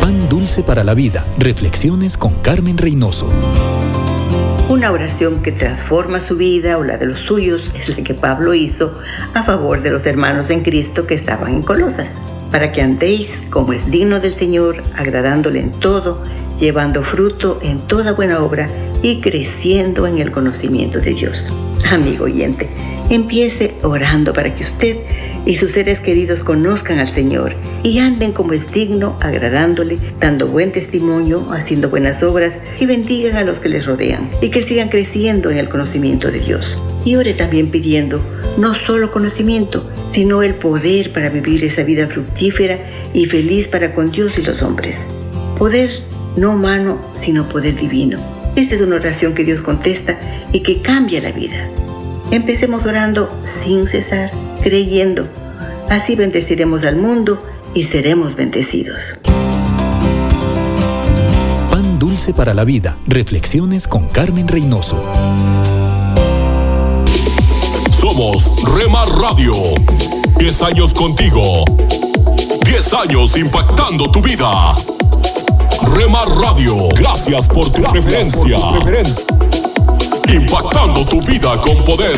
[0.00, 1.24] Pan dulce para la vida.
[1.38, 3.28] Reflexiones con Carmen Reynoso.
[4.68, 8.54] Una oración que transforma su vida o la de los suyos es la que Pablo
[8.54, 8.92] hizo
[9.34, 12.08] a favor de los hermanos en Cristo que estaban en Colosas
[12.50, 16.22] para que andéis como es digno del Señor, agradándole en todo,
[16.58, 18.68] llevando fruto en toda buena obra
[19.02, 21.48] y creciendo en el conocimiento de Dios.
[21.90, 22.68] Amigo oyente,
[23.10, 24.96] empiece orando para que usted
[25.44, 30.72] y sus seres queridos conozcan al Señor y anden como es digno, agradándole, dando buen
[30.72, 35.50] testimonio, haciendo buenas obras y bendigan a los que les rodean y que sigan creciendo
[35.50, 36.78] en el conocimiento de Dios.
[37.04, 38.22] Y ore también pidiendo
[38.58, 42.78] no solo conocimiento, sino el poder para vivir esa vida fructífera
[43.12, 44.98] y feliz para con Dios y los hombres.
[45.58, 45.90] Poder
[46.36, 48.18] no humano, sino poder divino.
[48.56, 50.18] Esta es una oración que Dios contesta
[50.52, 51.70] y que cambia la vida.
[52.30, 54.30] Empecemos orando sin cesar,
[54.62, 55.26] creyendo.
[55.88, 57.42] Así bendeciremos al mundo
[57.74, 59.18] y seremos bendecidos.
[61.70, 62.96] Pan dulce para la vida.
[63.08, 65.02] Reflexiones con Carmen Reynoso.
[67.90, 69.52] Somos Remar Radio.
[70.38, 71.64] 10 años contigo.
[72.64, 74.72] 10 años impactando tu vida.
[75.96, 78.56] Remar Radio, gracias por tu preferencia.
[80.32, 82.16] Impactando tu vida con poder.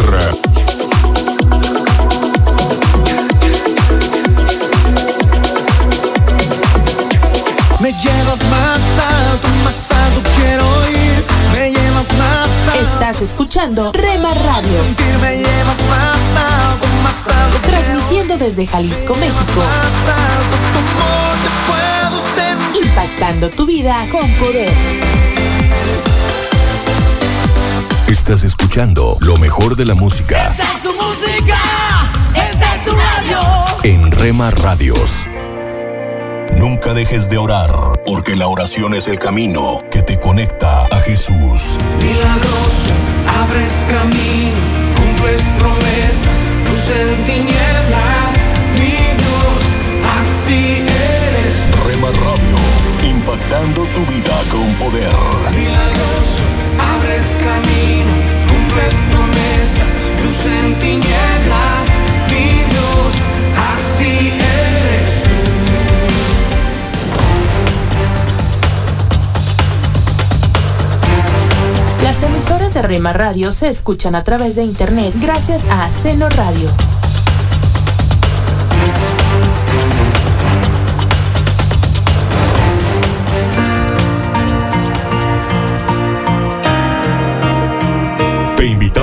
[7.80, 11.24] Me llevas más alto, más alto quiero ir.
[11.54, 12.82] Me llevas más alto.
[12.82, 14.84] Estás escuchando Rema Radio.
[15.20, 17.58] Me llevas más alto, más alto.
[17.62, 19.62] Transmitiendo desde Jalisco, México.
[22.74, 25.31] Impactando tu vida con poder.
[28.22, 30.46] Estás escuchando lo mejor de la música.
[30.46, 31.58] Esta es tu música.
[32.36, 33.40] Esta es tu radio.
[33.82, 35.26] En Rema Radios.
[36.56, 41.76] Nunca dejes de orar, porque la oración es el camino que te conecta a Jesús.
[42.00, 42.92] Milagroso,
[43.26, 44.56] abres camino,
[44.94, 48.34] cumples promesas, luz en tinieblas,
[48.74, 49.62] mi Dios,
[50.20, 51.72] así eres.
[51.86, 55.12] Rema Radio, impactando tu vida con poder.
[55.50, 56.44] Milagroso,
[56.78, 58.12] abres camino,
[58.48, 59.86] cumples promesas,
[60.22, 61.88] luz en tinieblas,
[62.28, 63.12] mi Dios,
[63.72, 65.30] así eres tú.
[72.02, 76.70] Las emisoras de Rema Radio se escuchan a través de internet gracias a Seno Radio.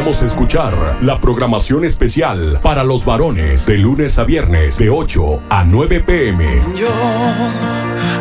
[0.09, 5.41] Invitamos a escuchar la programación especial para los varones de lunes a viernes de 8
[5.49, 6.61] a 9 pm.
[6.75, 6.89] Yo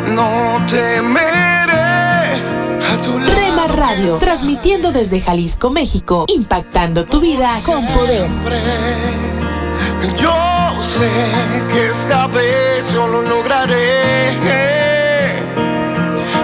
[0.09, 3.32] no temeré a tu lado.
[3.34, 8.28] Rema Radio, transmitiendo desde Jalisco, México, impactando tu vida con poder.
[10.20, 11.09] Yo sé
[11.72, 14.36] que esta vez yo lo lograré.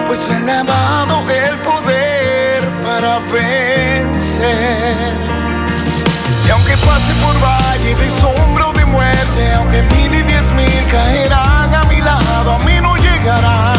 [0.07, 2.14] Pues he dado el poder
[2.95, 4.47] para vencer.
[6.45, 10.85] Y aunque pase por valle de sombra o de muerte, aunque mil y diez mil
[10.89, 13.75] caerán a mi lado, a mí no llegarán.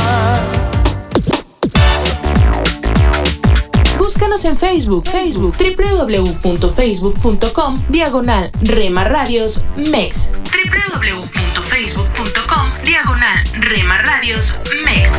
[3.99, 10.35] Búscanos en Facebook, Facebook, www.facebook.com, diagonal Rema Radios MEX.
[10.53, 15.11] www.facebook.com, diagonal Rema Radios MEX.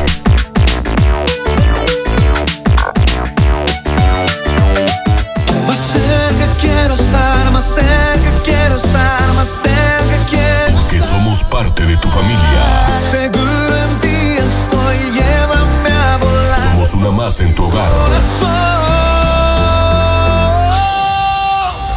[6.88, 12.62] Quiero estar, más cerca quiero estar, más cerca quiero Que somos parte de tu familia.
[13.10, 16.60] Seguro en ti estoy, llévame a volar.
[16.60, 17.90] Somos una más en tu hogar.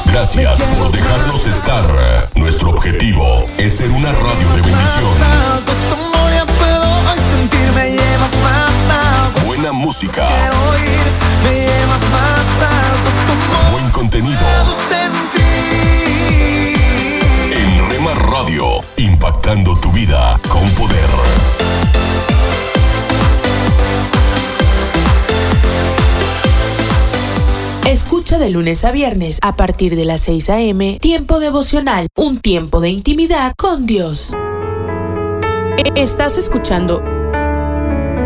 [0.06, 1.86] Gracias por dejarnos estar.
[2.36, 5.62] Nuestro objetivo es ser una radio de bendición.
[7.74, 9.46] Me llevas más alto.
[9.46, 10.58] Buena música, Quiero
[11.44, 13.72] me llevas más alto.
[13.72, 14.40] Buen contenido.
[17.52, 18.66] En Rema Radio,
[18.98, 20.98] impactando tu vida con poder.
[27.86, 30.98] Escucha de lunes a viernes a partir de las 6 a.m.
[31.00, 34.34] Tiempo devocional, un tiempo de intimidad con Dios.
[35.96, 37.04] Estás escuchando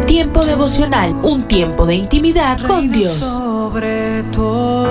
[0.06, 3.18] Tiempo devocional, un tiempo de intimidad con Dios.
[3.20, 4.86] Sobre todo,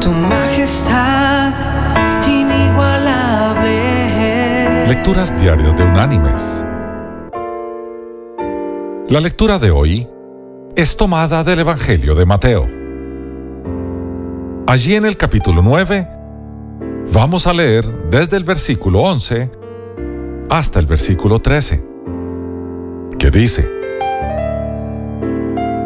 [0.00, 1.52] tu majestad
[2.26, 3.76] inigualable.
[4.88, 6.64] Lecturas diarias de Unánimes.
[9.08, 10.08] La lectura de hoy
[10.74, 12.66] es tomada del Evangelio de Mateo.
[14.66, 16.08] Allí en el capítulo 9
[17.12, 19.50] vamos a leer desde el versículo 11
[20.48, 21.84] hasta el versículo 13,
[23.18, 23.68] que dice,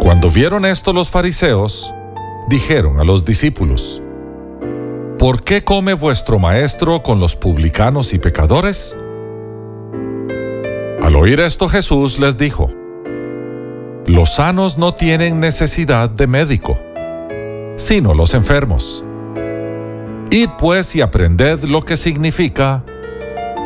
[0.01, 1.93] Cuando vieron esto los fariseos,
[2.49, 4.04] dijeron a los discípulos,
[5.25, 8.95] ¿Por qué come vuestro maestro con los publicanos y pecadores?
[11.03, 12.71] Al oír esto Jesús les dijo,
[14.05, 16.79] Los sanos no tienen necesidad de médico,
[17.77, 19.03] sino los enfermos.
[20.31, 22.85] Id pues y aprended lo que significa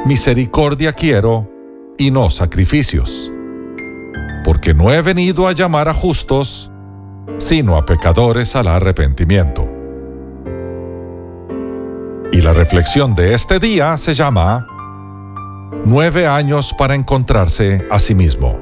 [0.07, 1.51] misericordia quiero
[1.99, 3.33] y no sacrificios,
[4.45, 6.71] porque no he venido a llamar a justos,
[7.39, 9.68] sino a pecadores al arrepentimiento.
[12.31, 14.67] Y la reflexión de este día se llama
[15.85, 18.59] Nueve años para encontrarse a sí mismo.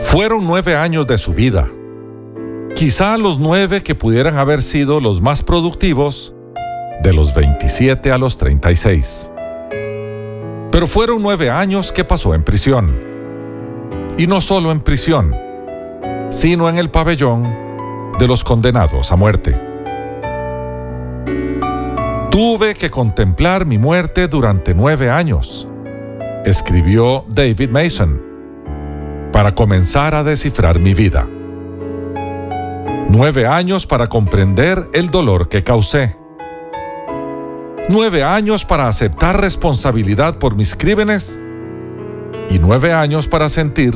[0.00, 1.68] Fueron nueve años de su vida,
[2.74, 6.34] quizá los nueve que pudieran haber sido los más productivos
[7.04, 9.32] de los 27 a los 36.
[10.72, 12.92] Pero fueron nueve años que pasó en prisión.
[14.18, 15.32] Y no solo en prisión,
[16.30, 17.44] sino en el pabellón
[18.18, 19.69] de los condenados a muerte.
[22.42, 25.68] Tuve que contemplar mi muerte durante nueve años,
[26.46, 28.18] escribió David Mason,
[29.30, 31.28] para comenzar a descifrar mi vida.
[33.10, 36.16] Nueve años para comprender el dolor que causé.
[37.90, 41.42] Nueve años para aceptar responsabilidad por mis crímenes.
[42.48, 43.92] Y nueve años para sentir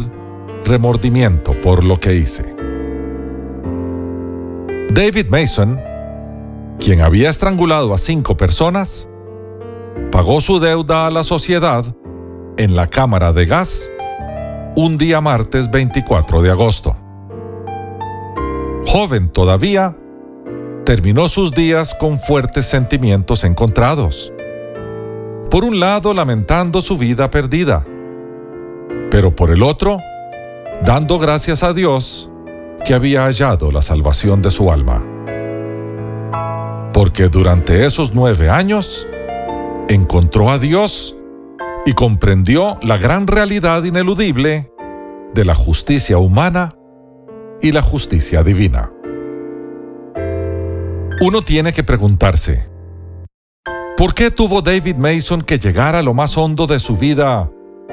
[0.66, 2.54] remordimiento por lo que hice.
[4.90, 5.93] David Mason,
[6.78, 9.08] quien había estrangulado a cinco personas,
[10.10, 11.84] pagó su deuda a la sociedad
[12.56, 13.90] en la cámara de gas
[14.76, 16.96] un día martes 24 de agosto.
[18.86, 19.96] Joven todavía,
[20.84, 24.32] terminó sus días con fuertes sentimientos encontrados.
[25.50, 27.84] Por un lado, lamentando su vida perdida,
[29.10, 29.98] pero por el otro,
[30.84, 32.30] dando gracias a Dios
[32.84, 35.13] que había hallado la salvación de su alma.
[36.94, 39.06] Porque durante esos nueve años,
[39.88, 41.16] encontró a Dios
[41.84, 44.70] y comprendió la gran realidad ineludible
[45.34, 46.72] de la justicia humana
[47.60, 48.92] y la justicia divina.
[51.20, 52.68] Uno tiene que preguntarse,
[53.96, 57.50] ¿por qué tuvo David Mason que llegar a lo más hondo de su vida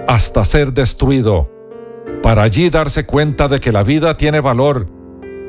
[0.08, 1.50] hasta ser destruido
[2.22, 4.88] para allí darse cuenta de que la vida tiene valor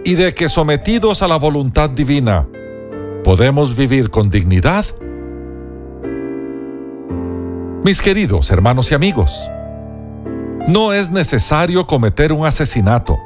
[0.04, 2.48] y de que sometidos a la voluntad divina,
[3.24, 4.84] podemos vivir con dignidad?
[7.84, 9.50] Mis queridos hermanos y amigos,
[10.68, 13.18] no es necesario cometer un asesinato,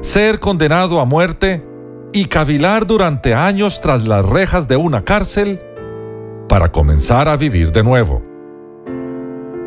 [0.00, 1.64] ser condenado a muerte
[2.12, 5.60] y cavilar durante años tras las rejas de una cárcel
[6.48, 8.22] para comenzar a vivir de nuevo.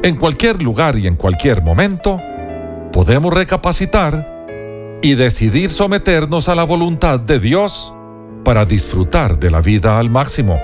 [0.03, 2.19] En cualquier lugar y en cualquier momento,
[2.91, 4.45] podemos recapacitar
[5.01, 7.93] y decidir someternos a la voluntad de Dios
[8.43, 10.59] para disfrutar de la vida al máximo.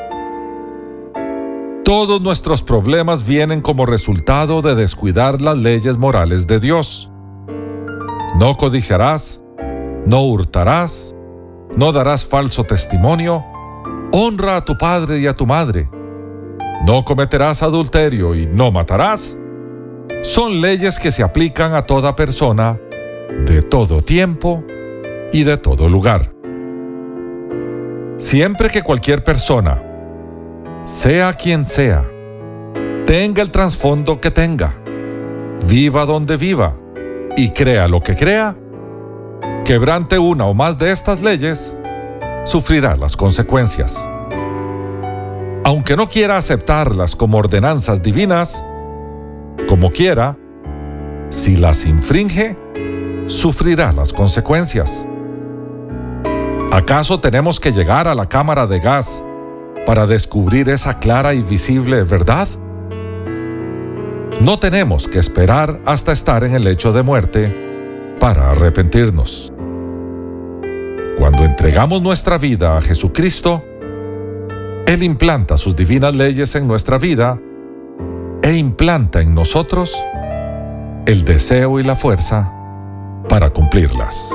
[1.83, 7.09] Todos nuestros problemas vienen como resultado de descuidar las leyes morales de Dios.
[8.37, 9.43] No codiciarás,
[10.05, 11.15] no hurtarás,
[11.75, 13.43] no darás falso testimonio,
[14.11, 15.89] honra a tu padre y a tu madre,
[16.85, 19.39] no cometerás adulterio y no matarás,
[20.23, 22.79] son leyes que se aplican a toda persona
[23.45, 24.63] de todo tiempo
[25.31, 26.36] y de todo lugar.
[28.17, 29.79] Siempre que cualquier persona
[30.85, 32.03] sea quien sea,
[33.05, 34.73] tenga el trasfondo que tenga,
[35.67, 36.75] viva donde viva
[37.35, 38.55] y crea lo que crea,
[39.63, 41.77] quebrante una o más de estas leyes,
[42.43, 44.09] sufrirá las consecuencias.
[45.63, 48.65] Aunque no quiera aceptarlas como ordenanzas divinas,
[49.69, 50.35] como quiera,
[51.29, 52.57] si las infringe,
[53.27, 55.07] sufrirá las consecuencias.
[56.71, 59.23] ¿Acaso tenemos que llegar a la cámara de gas
[59.85, 62.47] para descubrir esa clara y visible verdad?
[64.41, 67.55] No tenemos que esperar hasta estar en el lecho de muerte
[68.19, 69.53] para arrepentirnos.
[71.17, 73.63] Cuando entregamos nuestra vida a Jesucristo,
[74.85, 77.39] Él implanta sus divinas leyes en nuestra vida
[78.43, 80.03] e implanta en nosotros
[81.05, 82.53] el deseo y la fuerza
[83.29, 84.33] para cumplirlas.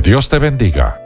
[0.00, 1.00] Dios te bendiga.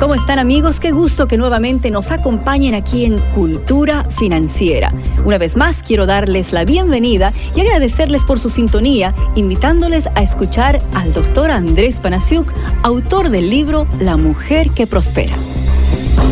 [0.00, 0.80] ¿Cómo están amigos?
[0.80, 4.92] Qué gusto que nuevamente nos acompañen aquí en Cultura Financiera.
[5.24, 10.80] Una vez más quiero darles la bienvenida y agradecerles por su sintonía, invitándoles a escuchar
[10.94, 15.34] al doctor Andrés Panasiuk, autor del libro La mujer que prospera.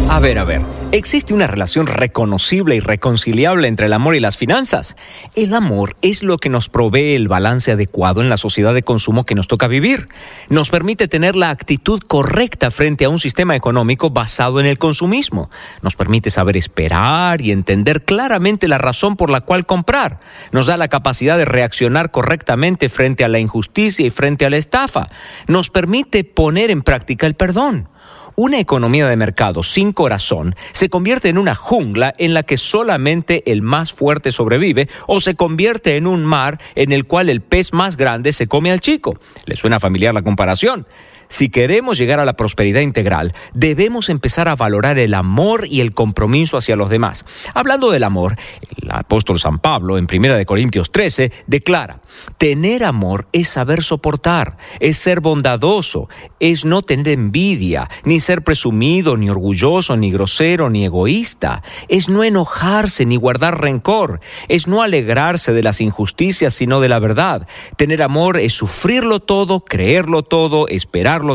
[0.08, 0.60] A ver, a ver.
[0.92, 4.94] ¿Existe una relación reconocible y reconciliable entre el amor y las finanzas?
[5.34, 9.24] El amor es lo que nos provee el balance adecuado en la sociedad de consumo
[9.24, 10.10] que nos toca vivir.
[10.50, 15.48] Nos permite tener la actitud correcta frente a un sistema económico basado en el consumismo.
[15.80, 20.20] Nos permite saber esperar y entender claramente la razón por la cual comprar.
[20.50, 24.58] Nos da la capacidad de reaccionar correctamente frente a la injusticia y frente a la
[24.58, 25.08] estafa.
[25.46, 27.88] Nos permite poner en práctica el perdón.
[28.34, 33.42] Una economía de mercado sin corazón se convierte en una jungla en la que solamente
[33.50, 37.74] el más fuerte sobrevive o se convierte en un mar en el cual el pez
[37.74, 39.18] más grande se come al chico.
[39.44, 40.86] ¿Le suena familiar la comparación?
[41.32, 45.94] Si queremos llegar a la prosperidad integral, debemos empezar a valorar el amor y el
[45.94, 47.24] compromiso hacia los demás.
[47.54, 48.36] Hablando del amor,
[48.82, 52.02] el apóstol San Pablo en 1 Corintios 13 declara,
[52.36, 59.16] tener amor es saber soportar, es ser bondadoso, es no tener envidia, ni ser presumido,
[59.16, 65.54] ni orgulloso, ni grosero, ni egoísta, es no enojarse ni guardar rencor, es no alegrarse
[65.54, 67.48] de las injusticias, sino de la verdad.
[67.78, 70.68] Tener amor es sufrirlo todo, creerlo todo,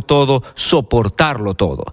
[0.02, 1.86] todo, soportarlo todo.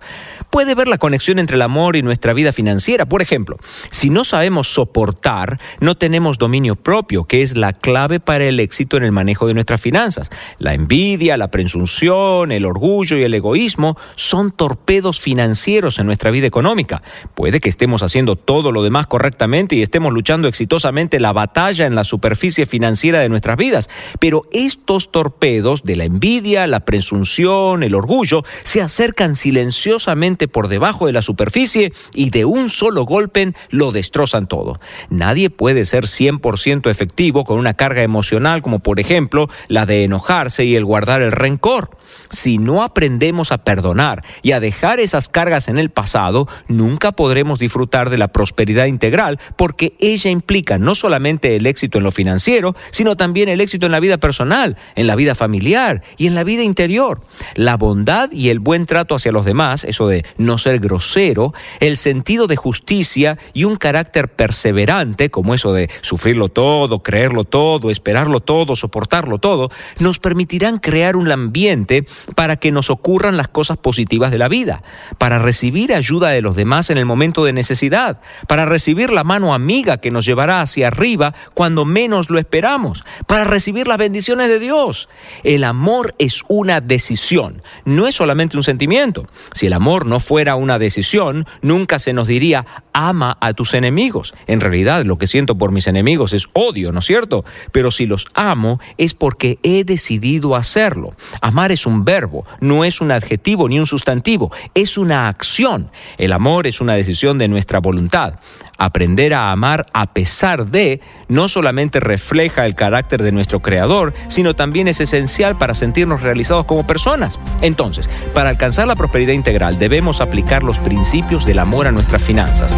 [0.54, 3.06] Puede ver la conexión entre el amor y nuestra vida financiera.
[3.06, 3.58] Por ejemplo,
[3.90, 8.96] si no sabemos soportar, no tenemos dominio propio, que es la clave para el éxito
[8.96, 10.30] en el manejo de nuestras finanzas.
[10.60, 16.46] La envidia, la presunción, el orgullo y el egoísmo son torpedos financieros en nuestra vida
[16.46, 17.02] económica.
[17.34, 21.96] Puede que estemos haciendo todo lo demás correctamente y estemos luchando exitosamente la batalla en
[21.96, 23.90] la superficie financiera de nuestras vidas,
[24.20, 31.06] pero estos torpedos de la envidia, la presunción, el orgullo, se acercan silenciosamente por debajo
[31.06, 34.78] de la superficie y de un solo golpe lo destrozan todo.
[35.10, 40.64] Nadie puede ser 100% efectivo con una carga emocional como por ejemplo la de enojarse
[40.64, 41.90] y el guardar el rencor.
[42.30, 47.58] Si no aprendemos a perdonar y a dejar esas cargas en el pasado, nunca podremos
[47.58, 52.74] disfrutar de la prosperidad integral porque ella implica no solamente el éxito en lo financiero,
[52.90, 56.44] sino también el éxito en la vida personal, en la vida familiar y en la
[56.44, 57.20] vida interior.
[57.54, 61.96] La bondad y el buen trato hacia los demás, eso de no ser grosero, el
[61.96, 68.40] sentido de justicia y un carácter perseverante, como eso de sufrirlo todo, creerlo todo, esperarlo
[68.40, 72.03] todo, soportarlo todo, nos permitirán crear un ambiente
[72.34, 74.82] para que nos ocurran las cosas positivas de la vida,
[75.18, 79.54] para recibir ayuda de los demás en el momento de necesidad, para recibir la mano
[79.54, 84.58] amiga que nos llevará hacia arriba cuando menos lo esperamos, para recibir las bendiciones de
[84.58, 85.08] Dios.
[85.42, 89.26] El amor es una decisión, no es solamente un sentimiento.
[89.52, 94.34] Si el amor no fuera una decisión, nunca se nos diría ama a tus enemigos.
[94.46, 97.44] En realidad lo que siento por mis enemigos es odio, ¿no es cierto?
[97.72, 101.14] Pero si los amo es porque he decidido hacerlo.
[101.40, 105.90] Amar es un verbo, no es un adjetivo ni un sustantivo, es una acción.
[106.16, 108.40] El amor es una decisión de nuestra voluntad.
[108.78, 114.54] Aprender a amar a pesar de no solamente refleja el carácter de nuestro creador, sino
[114.56, 117.38] también es esencial para sentirnos realizados como personas.
[117.60, 122.74] Entonces, para alcanzar la prosperidad integral debemos aplicar los principios del amor a nuestras finanzas.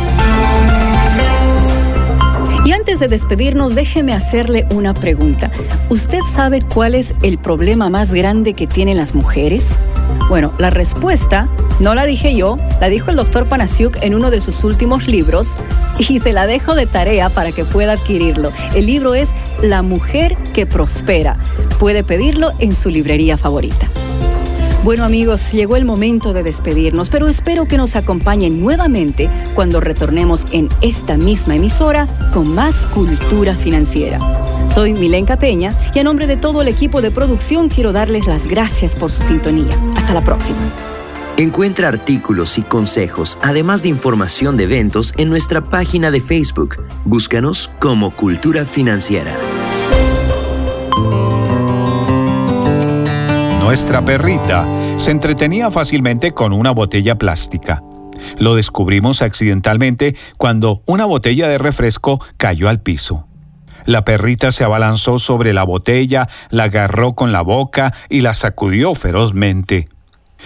[2.66, 5.52] Y antes de despedirnos, déjeme hacerle una pregunta.
[5.88, 9.78] ¿Usted sabe cuál es el problema más grande que tienen las mujeres?
[10.28, 11.46] Bueno, la respuesta
[11.78, 15.54] no la dije yo, la dijo el doctor Panasiuk en uno de sus últimos libros
[16.00, 18.50] y se la dejo de tarea para que pueda adquirirlo.
[18.74, 19.28] El libro es
[19.62, 21.36] La mujer que prospera.
[21.78, 23.88] Puede pedirlo en su librería favorita.
[24.86, 30.44] Bueno amigos, llegó el momento de despedirnos, pero espero que nos acompañen nuevamente cuando retornemos
[30.52, 34.20] en esta misma emisora con más cultura financiera.
[34.72, 38.46] Soy Milenka Peña y a nombre de todo el equipo de producción quiero darles las
[38.46, 39.76] gracias por su sintonía.
[39.96, 40.58] Hasta la próxima.
[41.36, 46.76] Encuentra artículos y consejos, además de información de eventos en nuestra página de Facebook.
[47.04, 49.36] Búscanos como Cultura Financiera.
[53.66, 54.64] Nuestra perrita
[54.96, 57.82] se entretenía fácilmente con una botella plástica.
[58.38, 63.26] Lo descubrimos accidentalmente cuando una botella de refresco cayó al piso.
[63.84, 68.94] La perrita se abalanzó sobre la botella, la agarró con la boca y la sacudió
[68.94, 69.88] ferozmente.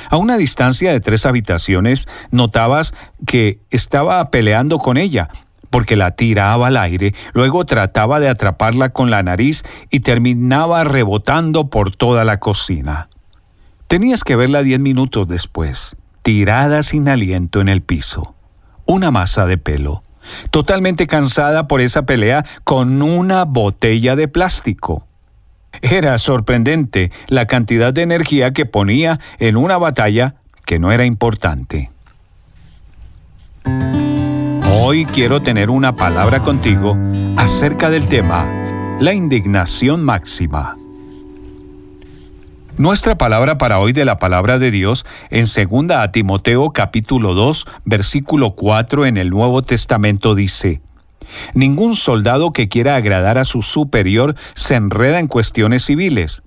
[0.09, 2.95] A una distancia de tres habitaciones notabas
[3.27, 5.29] que estaba peleando con ella,
[5.69, 11.69] porque la tiraba al aire, luego trataba de atraparla con la nariz y terminaba rebotando
[11.69, 13.10] por toda la cocina.
[13.91, 18.37] Tenías que verla diez minutos después, tirada sin aliento en el piso,
[18.87, 20.05] una masa de pelo,
[20.53, 25.09] totalmente cansada por esa pelea con una botella de plástico.
[25.83, 30.37] Era sorprendente la cantidad de energía que ponía en una batalla
[30.67, 31.91] que no era importante.
[34.71, 36.97] Hoy quiero tener una palabra contigo
[37.37, 38.47] acerca del tema,
[39.01, 40.77] la indignación máxima.
[42.81, 47.67] Nuestra palabra para hoy de la palabra de Dios en 2 a Timoteo capítulo 2
[47.85, 50.81] versículo 4 en el Nuevo Testamento dice,
[51.53, 56.43] Ningún soldado que quiera agradar a su superior se enreda en cuestiones civiles.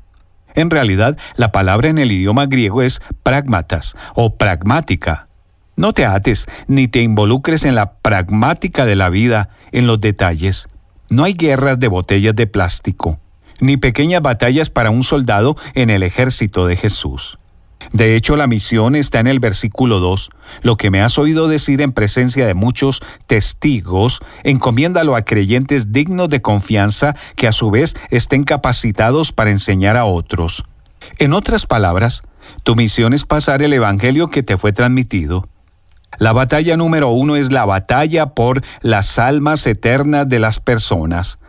[0.56, 5.28] En realidad, la palabra en el idioma griego es pragmatas o pragmática.
[5.76, 10.68] No te ates ni te involucres en la pragmática de la vida, en los detalles.
[11.12, 13.20] No hay guerras de botellas de plástico
[13.64, 17.38] ni pequeñas batallas para un soldado en el ejército de Jesús.
[17.92, 20.30] De hecho, la misión está en el versículo 2.
[20.62, 26.30] Lo que me has oído decir en presencia de muchos testigos, encomiéndalo a creyentes dignos
[26.30, 30.64] de confianza que a su vez estén capacitados para enseñar a otros.
[31.20, 32.24] En otras palabras,
[32.64, 35.48] tu misión es pasar el Evangelio que te fue transmitido.
[36.20, 41.40] La batalla número uno es la batalla por las almas eternas de las personas.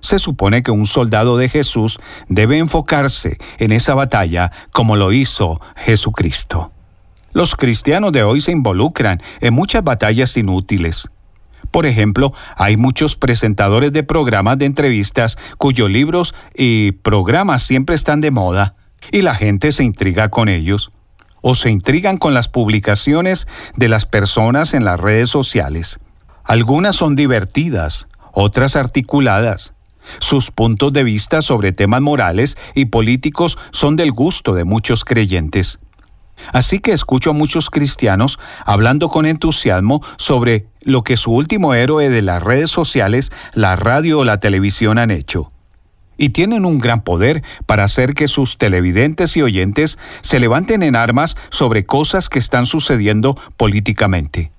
[0.00, 1.98] Se supone que un soldado de Jesús
[2.28, 6.72] debe enfocarse en esa batalla como lo hizo Jesucristo.
[7.32, 11.08] Los cristianos de hoy se involucran en muchas batallas inútiles.
[11.70, 18.20] Por ejemplo, hay muchos presentadores de programas de entrevistas cuyos libros y programas siempre están
[18.20, 18.74] de moda
[19.12, 20.90] y la gente se intriga con ellos
[21.42, 23.46] o se intrigan con las publicaciones
[23.76, 26.00] de las personas en las redes sociales.
[26.44, 29.74] Algunas son divertidas, otras articuladas,
[30.18, 35.78] sus puntos de vista sobre temas morales y políticos son del gusto de muchos creyentes.
[36.52, 42.08] Así que escucho a muchos cristianos hablando con entusiasmo sobre lo que su último héroe
[42.08, 45.52] de las redes sociales, la radio o la televisión han hecho.
[46.16, 50.96] Y tienen un gran poder para hacer que sus televidentes y oyentes se levanten en
[50.96, 54.52] armas sobre cosas que están sucediendo políticamente.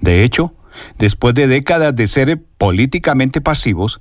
[0.00, 0.52] De hecho,
[0.98, 4.00] después de décadas de ser políticamente pasivos,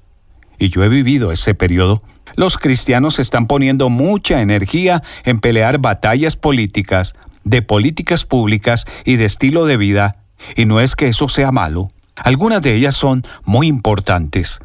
[0.58, 2.04] y yo he vivido ese periodo,
[2.36, 9.26] los cristianos están poniendo mucha energía en pelear batallas políticas, de políticas públicas y de
[9.26, 10.14] estilo de vida,
[10.56, 11.90] y no es que eso sea malo.
[12.16, 14.60] Algunas de ellas son muy importantes.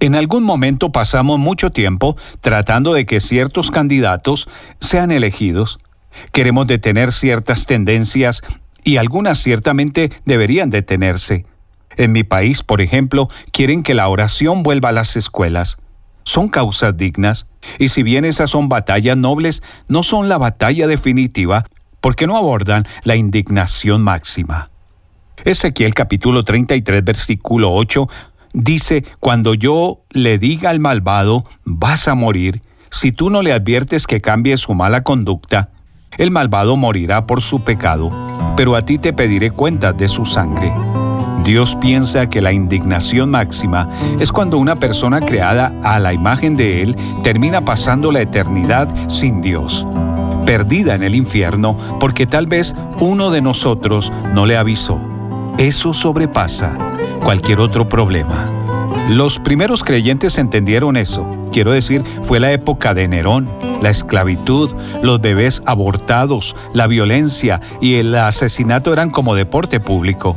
[0.00, 4.48] En algún momento pasamos mucho tiempo tratando de que ciertos candidatos
[4.80, 5.78] sean elegidos.
[6.32, 8.42] Queremos detener ciertas tendencias
[8.82, 11.46] y algunas ciertamente deberían detenerse.
[11.96, 15.78] En mi país, por ejemplo, quieren que la oración vuelva a las escuelas.
[16.24, 17.46] Son causas dignas,
[17.78, 21.64] y si bien esas son batallas nobles, no son la batalla definitiva,
[22.00, 24.70] porque no abordan la indignación máxima.
[25.44, 28.08] Ezequiel capítulo 33 versículo 8
[28.52, 34.06] dice, cuando yo le diga al malvado, vas a morir, si tú no le adviertes
[34.06, 35.70] que cambie su mala conducta,
[36.18, 38.10] el malvado morirá por su pecado,
[38.56, 40.72] pero a ti te pediré cuenta de su sangre.
[41.44, 43.88] Dios piensa que la indignación máxima
[44.20, 49.42] es cuando una persona creada a la imagen de Él termina pasando la eternidad sin
[49.42, 49.86] Dios,
[50.46, 55.00] perdida en el infierno porque tal vez uno de nosotros no le avisó.
[55.58, 56.78] Eso sobrepasa
[57.22, 58.46] cualquier otro problema.
[59.08, 61.26] Los primeros creyentes entendieron eso.
[61.52, 63.48] Quiero decir, fue la época de Nerón,
[63.82, 64.70] la esclavitud,
[65.02, 70.36] los bebés abortados, la violencia y el asesinato eran como deporte público.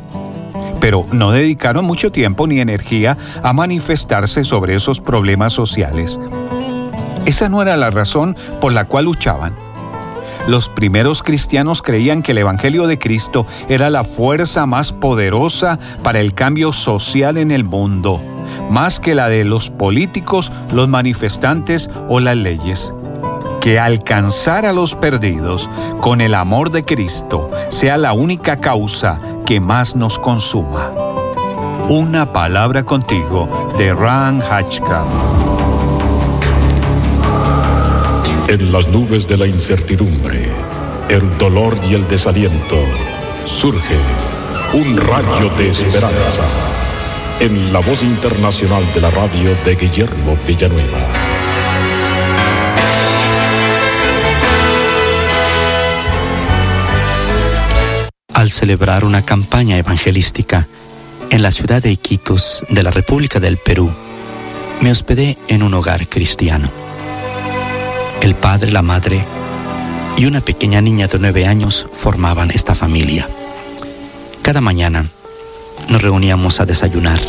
[0.80, 6.20] Pero no dedicaron mucho tiempo ni energía a manifestarse sobre esos problemas sociales.
[7.26, 9.56] Esa no era la razón por la cual luchaban.
[10.48, 16.20] Los primeros cristianos creían que el Evangelio de Cristo era la fuerza más poderosa para
[16.20, 18.22] el cambio social en el mundo,
[18.70, 22.94] más que la de los políticos, los manifestantes o las leyes.
[23.60, 25.68] Que alcanzar a los perdidos
[26.00, 30.92] con el amor de Cristo sea la única causa que más nos consuma.
[31.88, 35.16] Una palabra contigo de Ran Hatchcraft.
[38.48, 40.50] En las nubes de la incertidumbre,
[41.10, 42.78] el dolor y el desaliento,
[43.46, 43.98] surge
[44.74, 46.44] un rayo de esperanza
[47.40, 51.45] en la voz internacional de la radio de Guillermo Villanueva.
[58.36, 60.68] Al celebrar una campaña evangelística
[61.30, 63.90] en la ciudad de Iquitos de la República del Perú,
[64.82, 66.70] me hospedé en un hogar cristiano
[68.22, 69.24] el padre, la madre
[70.18, 73.26] y una pequeña niña de nueve años formaban esta familia.
[74.42, 75.06] Cada mañana
[75.88, 77.22] nos reuníamos a desayunar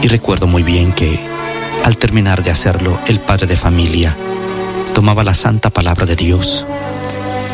[0.00, 1.20] y recuerdo muy bien que
[1.84, 4.16] al terminar de hacerlo el padre de familia
[4.94, 6.64] tomaba la santa palabra de Dios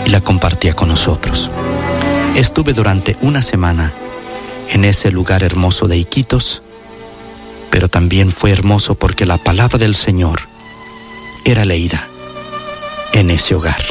[0.05, 1.51] y la compartía con nosotros.
[2.37, 3.95] Estuve durante una semana
[4.71, 6.61] en ese lugar hermoso de Iquitos,
[7.71, 10.41] pero también fue hermoso porque la palabra del Señor
[11.47, 12.07] era leída
[13.15, 13.83] en ese hogar.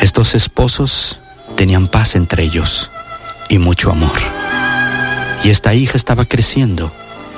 [0.00, 1.20] Estos esposos
[1.54, 2.90] tenían paz entre ellos
[3.48, 4.18] y mucho amor.
[5.44, 6.92] Y esta hija estaba creciendo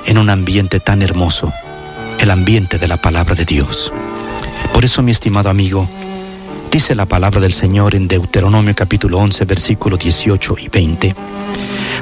[0.07, 1.53] en un ambiente tan hermoso,
[2.17, 3.93] el ambiente de la palabra de Dios.
[4.73, 5.87] Por eso, mi estimado amigo,
[6.71, 11.15] dice la palabra del Señor en Deuteronomio capítulo 11, versículo 18 y 20.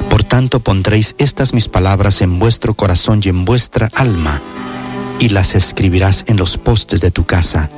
[0.08, 4.40] Por tanto pondréis estas mis palabras en vuestro corazón y en vuestra alma,
[5.18, 7.68] y las escribirás en los postes de tu casa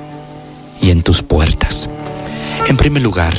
[0.82, 1.88] y en tus puertas.
[2.68, 3.34] En primer lugar,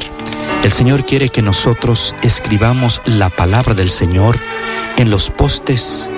[0.63, 4.35] el Señor quiere que nosotros escribamos la palabra del Señor
[4.97, 6.09] en los postes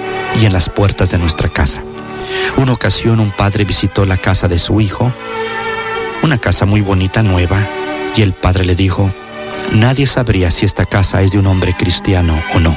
[0.41, 1.83] y en las puertas de nuestra casa.
[2.55, 5.11] Una ocasión un padre visitó la casa de su hijo,
[6.25, 7.63] una casa muy bonita, nueva,
[8.15, 9.11] y el padre le dijo,
[9.73, 12.75] nadie sabría si esta casa es de un hombre cristiano o no.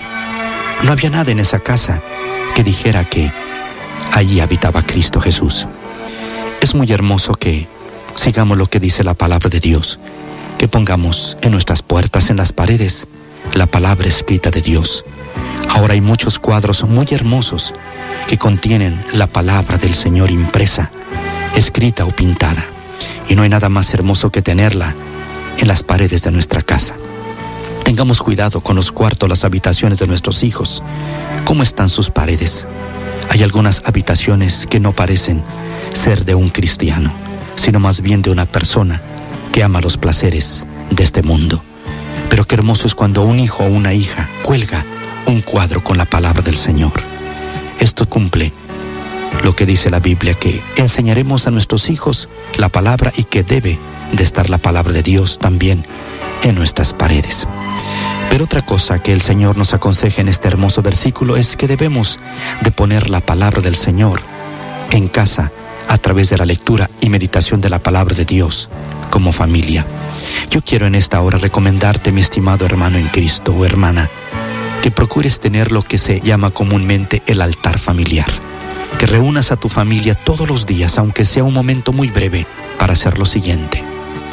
[0.83, 2.03] No había nada en esa casa
[2.55, 3.33] que dijera que
[4.13, 5.67] allí habitaba Cristo Jesús.
[6.61, 7.67] Es muy hermoso que
[8.15, 9.99] sigamos lo que dice la palabra de Dios,
[10.59, 13.09] que pongamos en nuestras puertas, en las paredes,
[13.55, 15.07] la palabra escrita de Dios.
[15.71, 17.73] Ahora hay muchos cuadros muy hermosos
[18.27, 20.91] que contienen la palabra del Señor impresa,
[21.55, 22.67] escrita o pintada,
[23.29, 24.95] y no hay nada más hermoso que tenerla
[25.59, 26.95] en las paredes de nuestra casa.
[27.85, 30.83] Tengamos cuidado con los cuartos, las habitaciones de nuestros hijos.
[31.45, 32.67] ¿Cómo están sus paredes?
[33.31, 35.43] Hay algunas habitaciones que no parecen
[35.93, 37.13] ser de un cristiano
[37.59, 39.01] sino más bien de una persona
[39.53, 41.63] que ama los placeres de este mundo.
[42.31, 44.85] Pero qué hermoso es cuando un hijo o una hija cuelga
[45.27, 46.93] un cuadro con la palabra del Señor.
[47.81, 48.53] Esto cumple
[49.45, 53.79] lo que dice la Biblia, que enseñaremos a nuestros hijos la palabra y que debe
[54.13, 55.85] de estar la palabra de Dios también
[56.43, 57.47] en nuestras paredes.
[58.31, 62.19] Pero otra cosa que el Señor nos aconseja en este hermoso versículo es que debemos
[62.61, 64.21] de poner la palabra del Señor
[64.91, 65.51] en casa
[65.89, 68.69] a través de la lectura y meditación de la palabra de Dios
[69.11, 69.87] como familia.
[70.51, 74.09] Yo quiero en esta hora recomendarte, mi estimado hermano en Cristo o hermana,
[74.83, 78.29] que procures tener lo que se llama comúnmente el altar familiar.
[78.99, 82.47] Que reúnas a tu familia todos los días, aunque sea un momento muy breve,
[82.79, 83.83] para hacer lo siguiente.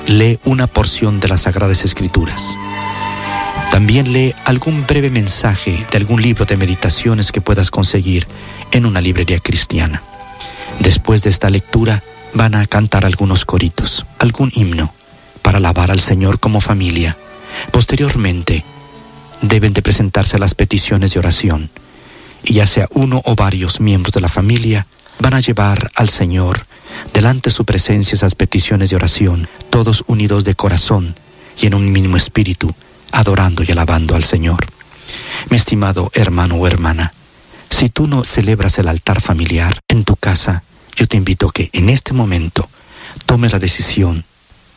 [0.08, 2.58] Lee una porción de las Sagradas Escrituras.
[3.70, 8.28] También lee algún breve mensaje de algún libro de meditaciones que puedas conseguir
[8.72, 10.02] en una librería cristiana.
[10.80, 12.02] Después de esta lectura
[12.34, 14.92] van a cantar algunos coritos, algún himno,
[15.44, 17.16] para alabar al Señor como familia.
[17.72, 18.66] Posteriormente,
[19.42, 21.70] deben de presentarse las peticiones de oración
[22.54, 24.86] ya sea uno o varios miembros de la familia,
[25.20, 26.66] van a llevar al Señor
[27.14, 31.16] delante de su presencia esas peticiones de oración, todos unidos de corazón
[31.60, 32.74] y en un mismo espíritu,
[33.12, 34.68] adorando y alabando al Señor.
[35.50, 37.14] Mi estimado hermano o hermana,
[37.70, 40.64] si tú no celebras el altar familiar en tu casa,
[40.96, 42.70] yo te invito a que en este momento
[43.26, 44.26] tomes la decisión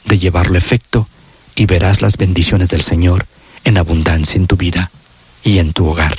[0.04, 1.08] de llevarlo a efecto
[1.54, 3.26] y verás las bendiciones del Señor
[3.64, 4.90] en abundancia en tu vida
[5.44, 6.18] y en tu hogar.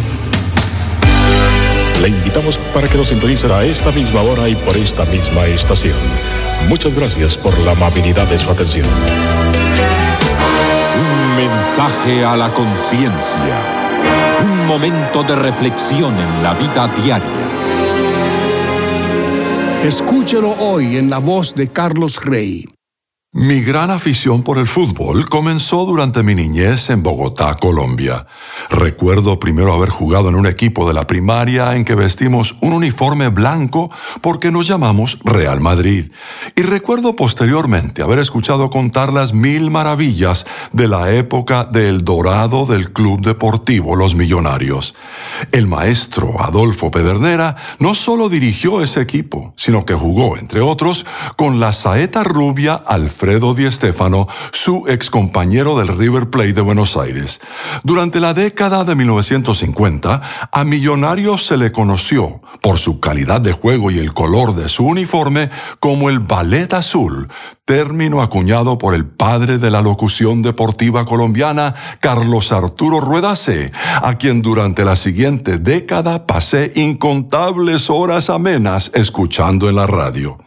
[2.01, 5.95] Le invitamos para que nos sintonice a esta misma hora y por esta misma estación.
[6.67, 8.87] Muchas gracias por la amabilidad de su atención.
[10.97, 13.55] Un mensaje a la conciencia.
[14.43, 17.29] Un momento de reflexión en la vida diaria.
[19.83, 22.65] Escúchelo hoy en la voz de Carlos Rey.
[23.33, 28.27] Mi gran afición por el fútbol comenzó durante mi niñez en Bogotá, Colombia.
[28.69, 33.29] Recuerdo primero haber jugado en un equipo de la primaria en que vestimos un uniforme
[33.29, 33.89] blanco
[34.19, 36.11] porque nos llamamos Real Madrid.
[36.57, 42.91] Y recuerdo posteriormente haber escuchado contar las mil maravillas de la época del dorado del
[42.91, 44.93] Club Deportivo Los Millonarios.
[45.53, 51.05] El maestro Adolfo Pedernera no solo dirigió ese equipo, sino que jugó, entre otros,
[51.37, 52.73] con la saeta rubia
[53.21, 57.39] Alfredo Di Stéfano, su excompañero del River Plate de Buenos Aires.
[57.83, 63.91] Durante la década de 1950, a Millonarios se le conoció, por su calidad de juego
[63.91, 67.27] y el color de su uniforme, como el Ballet Azul,
[67.63, 73.71] término acuñado por el padre de la locución deportiva colombiana, Carlos Arturo Ruedase,
[74.01, 80.39] a quien durante la siguiente década pasé incontables horas amenas escuchando en la radio.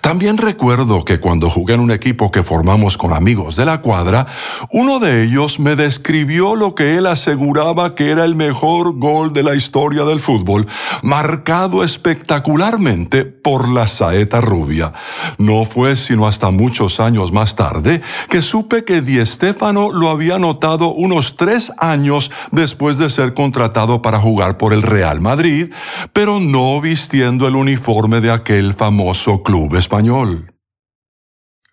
[0.00, 4.26] También recuerdo que cuando jugué en un equipo que formamos con amigos de la cuadra,
[4.70, 9.42] uno de ellos me describió lo que él aseguraba que era el mejor gol de
[9.42, 10.66] la historia del fútbol,
[11.02, 14.92] marcado espectacularmente por la saeta rubia.
[15.38, 20.38] No fue sino hasta muchos años más tarde que supe que Di Stéfano lo había
[20.38, 25.72] notado unos tres años después de ser contratado para jugar por el Real Madrid,
[26.12, 29.55] pero no vistiendo el uniforme de aquel famoso club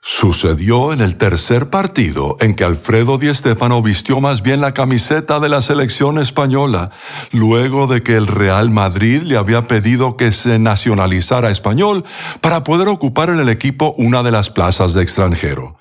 [0.05, 5.39] Sucedió en el tercer partido en que Alfredo Di Stéfano vistió más bien la camiseta
[5.39, 6.91] de la selección española,
[7.31, 12.03] luego de que el Real Madrid le había pedido que se nacionalizara español
[12.41, 15.77] para poder ocupar en el equipo una de las plazas de extranjero.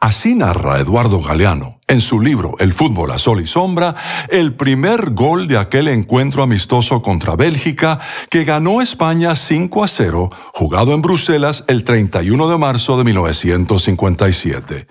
[0.00, 3.94] Así narra Eduardo Galeano, en su libro El fútbol a sol y sombra,
[4.28, 8.00] el primer gol de aquel encuentro amistoso contra Bélgica
[8.30, 14.86] que ganó España 5 a 0, jugado en Bruselas el 31 de marzo de 1957.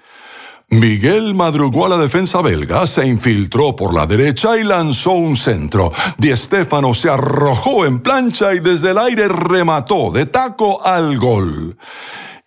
[0.70, 5.92] Miguel madrugó a la defensa belga, se infiltró por la derecha y lanzó un centro.
[6.18, 11.78] Di Stéfano se arrojó en plancha y desde el aire remató de taco al gol.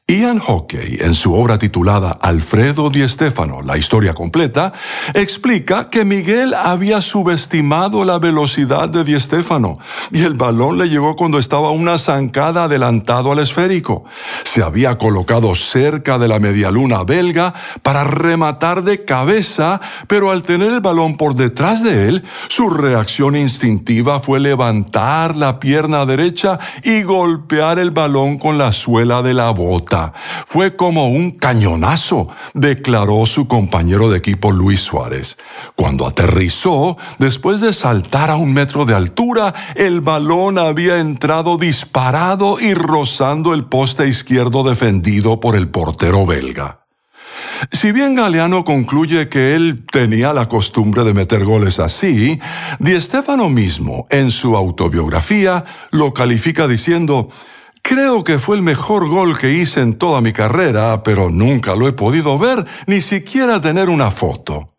[0.08, 4.72] Ian Hockey, en su obra titulada Alfredo Di Stéfano, la historia completa,
[5.14, 9.80] explica que Miguel había subestimado la velocidad de Di Stéfano
[10.12, 14.04] y el balón le llegó cuando estaba una zancada adelantado al esférico.
[14.44, 17.52] Se había colocado cerca de la medialuna belga
[17.82, 23.34] para rematar de cabeza, pero al tener el balón por detrás de él, su reacción
[23.34, 29.50] instintiva fue levantar la pierna derecha y golpear el balón con la suela de la
[29.50, 29.95] bota.
[30.46, 35.38] Fue como un cañonazo, declaró su compañero de equipo Luis Suárez.
[35.74, 42.58] Cuando aterrizó, después de saltar a un metro de altura, el balón había entrado disparado
[42.60, 46.86] y rozando el poste izquierdo defendido por el portero belga.
[47.72, 52.38] Si bien Galeano concluye que él tenía la costumbre de meter goles así,
[52.78, 57.30] Di Stéfano mismo, en su autobiografía, lo califica diciendo,
[57.88, 61.86] Creo que fue el mejor gol que hice en toda mi carrera, pero nunca lo
[61.86, 64.74] he podido ver, ni siquiera tener una foto.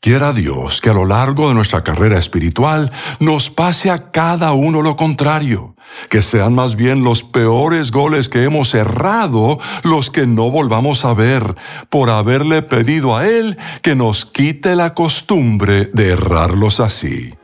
[0.00, 2.90] Quiera Dios que a lo largo de nuestra carrera espiritual
[3.20, 5.76] nos pase a cada uno lo contrario,
[6.10, 11.14] que sean más bien los peores goles que hemos errado los que no volvamos a
[11.14, 11.54] ver
[11.88, 17.37] por haberle pedido a Él que nos quite la costumbre de errarlos así.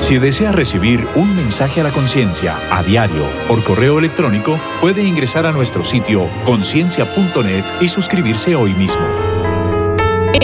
[0.00, 5.46] Si desea recibir un mensaje a la conciencia a diario por correo electrónico, puede ingresar
[5.46, 9.02] a nuestro sitio conciencia.net y suscribirse hoy mismo.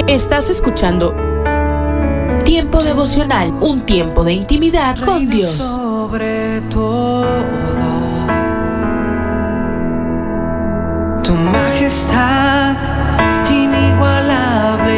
[0.06, 1.16] Estás escuchando
[2.46, 5.56] Tiempo devocional, un tiempo de intimidad con Dios.
[5.56, 7.26] Sobre todo,
[11.24, 12.76] tu majestad
[13.50, 14.88] inigualable.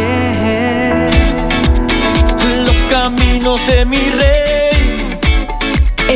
[2.66, 4.47] Los caminos de mi rey.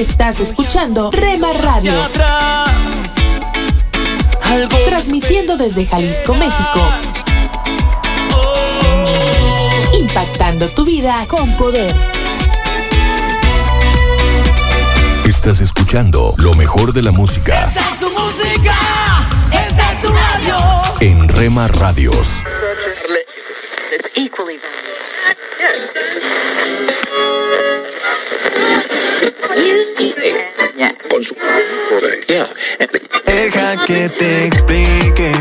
[0.02, 1.92] Estás escuchando Rema Radio.
[4.84, 6.80] Transmitiendo desde Jalisco, México.
[9.92, 11.94] Impactando tu vida con poder.
[15.24, 18.76] Estás escuchando lo mejor de la música Esta es tu música.
[19.52, 20.56] Esta es tu radio.
[20.98, 22.42] en Rema Radios.
[33.26, 35.32] Deja que te explique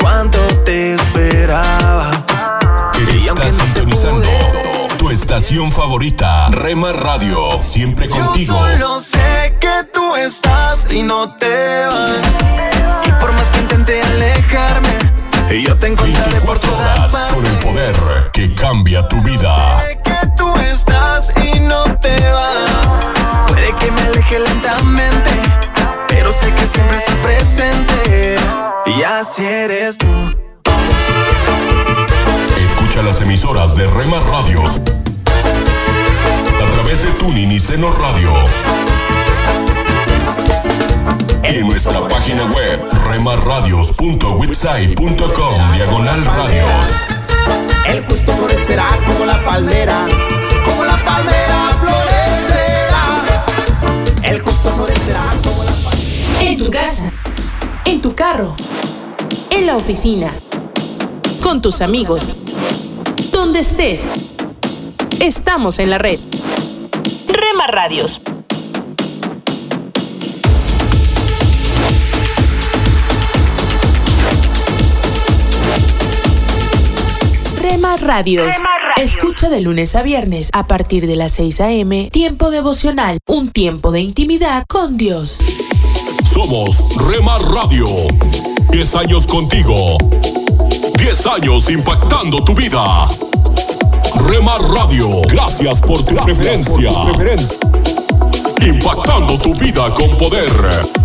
[0.00, 2.10] cuánto te esperaba.
[3.30, 4.26] Estás sintonizando
[4.98, 8.54] tu estación favorita, Rema Radio, siempre contigo.
[8.54, 12.20] Solo sé que tú estás y no te vas.
[13.06, 14.98] Y por más que intenté alejarme,
[15.62, 17.34] yo te encontraré por todas partes.
[17.34, 17.96] Con el poder
[18.32, 19.84] que cambia tu vida.
[20.04, 22.69] que tú estás y no te vas.
[24.30, 25.30] Que lentamente,
[26.06, 28.36] pero sé que siempre estás presente.
[28.86, 30.06] Y así eres tú.
[32.56, 34.80] Escucha las emisoras de Rema Radios
[36.64, 38.32] a través de Tuning y Seno Radio.
[41.42, 46.86] Y en nuestra página web remarradios.website.com diagonal radios.
[47.84, 50.06] El justo florecerá como la palmera,
[50.64, 51.49] como la palmera.
[54.30, 55.72] El justo florecerá como la.
[56.40, 57.12] En tu casa,
[57.84, 58.54] en tu carro,
[59.50, 60.32] en la oficina,
[61.42, 62.30] con tus amigos,
[63.32, 64.06] donde estés.
[65.18, 66.20] Estamos en la red.
[67.26, 68.20] Rema Radios.
[77.70, 78.56] Rema Radios.
[78.96, 82.10] Escucha de lunes a viernes a partir de las 6 a.m.
[82.10, 85.38] Tiempo devocional, un tiempo de intimidad con Dios.
[86.24, 87.86] Somos Rema Radio.
[88.72, 89.96] 10 años contigo.
[90.98, 93.06] 10 años impactando tu vida.
[94.26, 96.90] Rema Radio, gracias por tu preferencia.
[98.66, 100.99] Impactando tu vida con poder.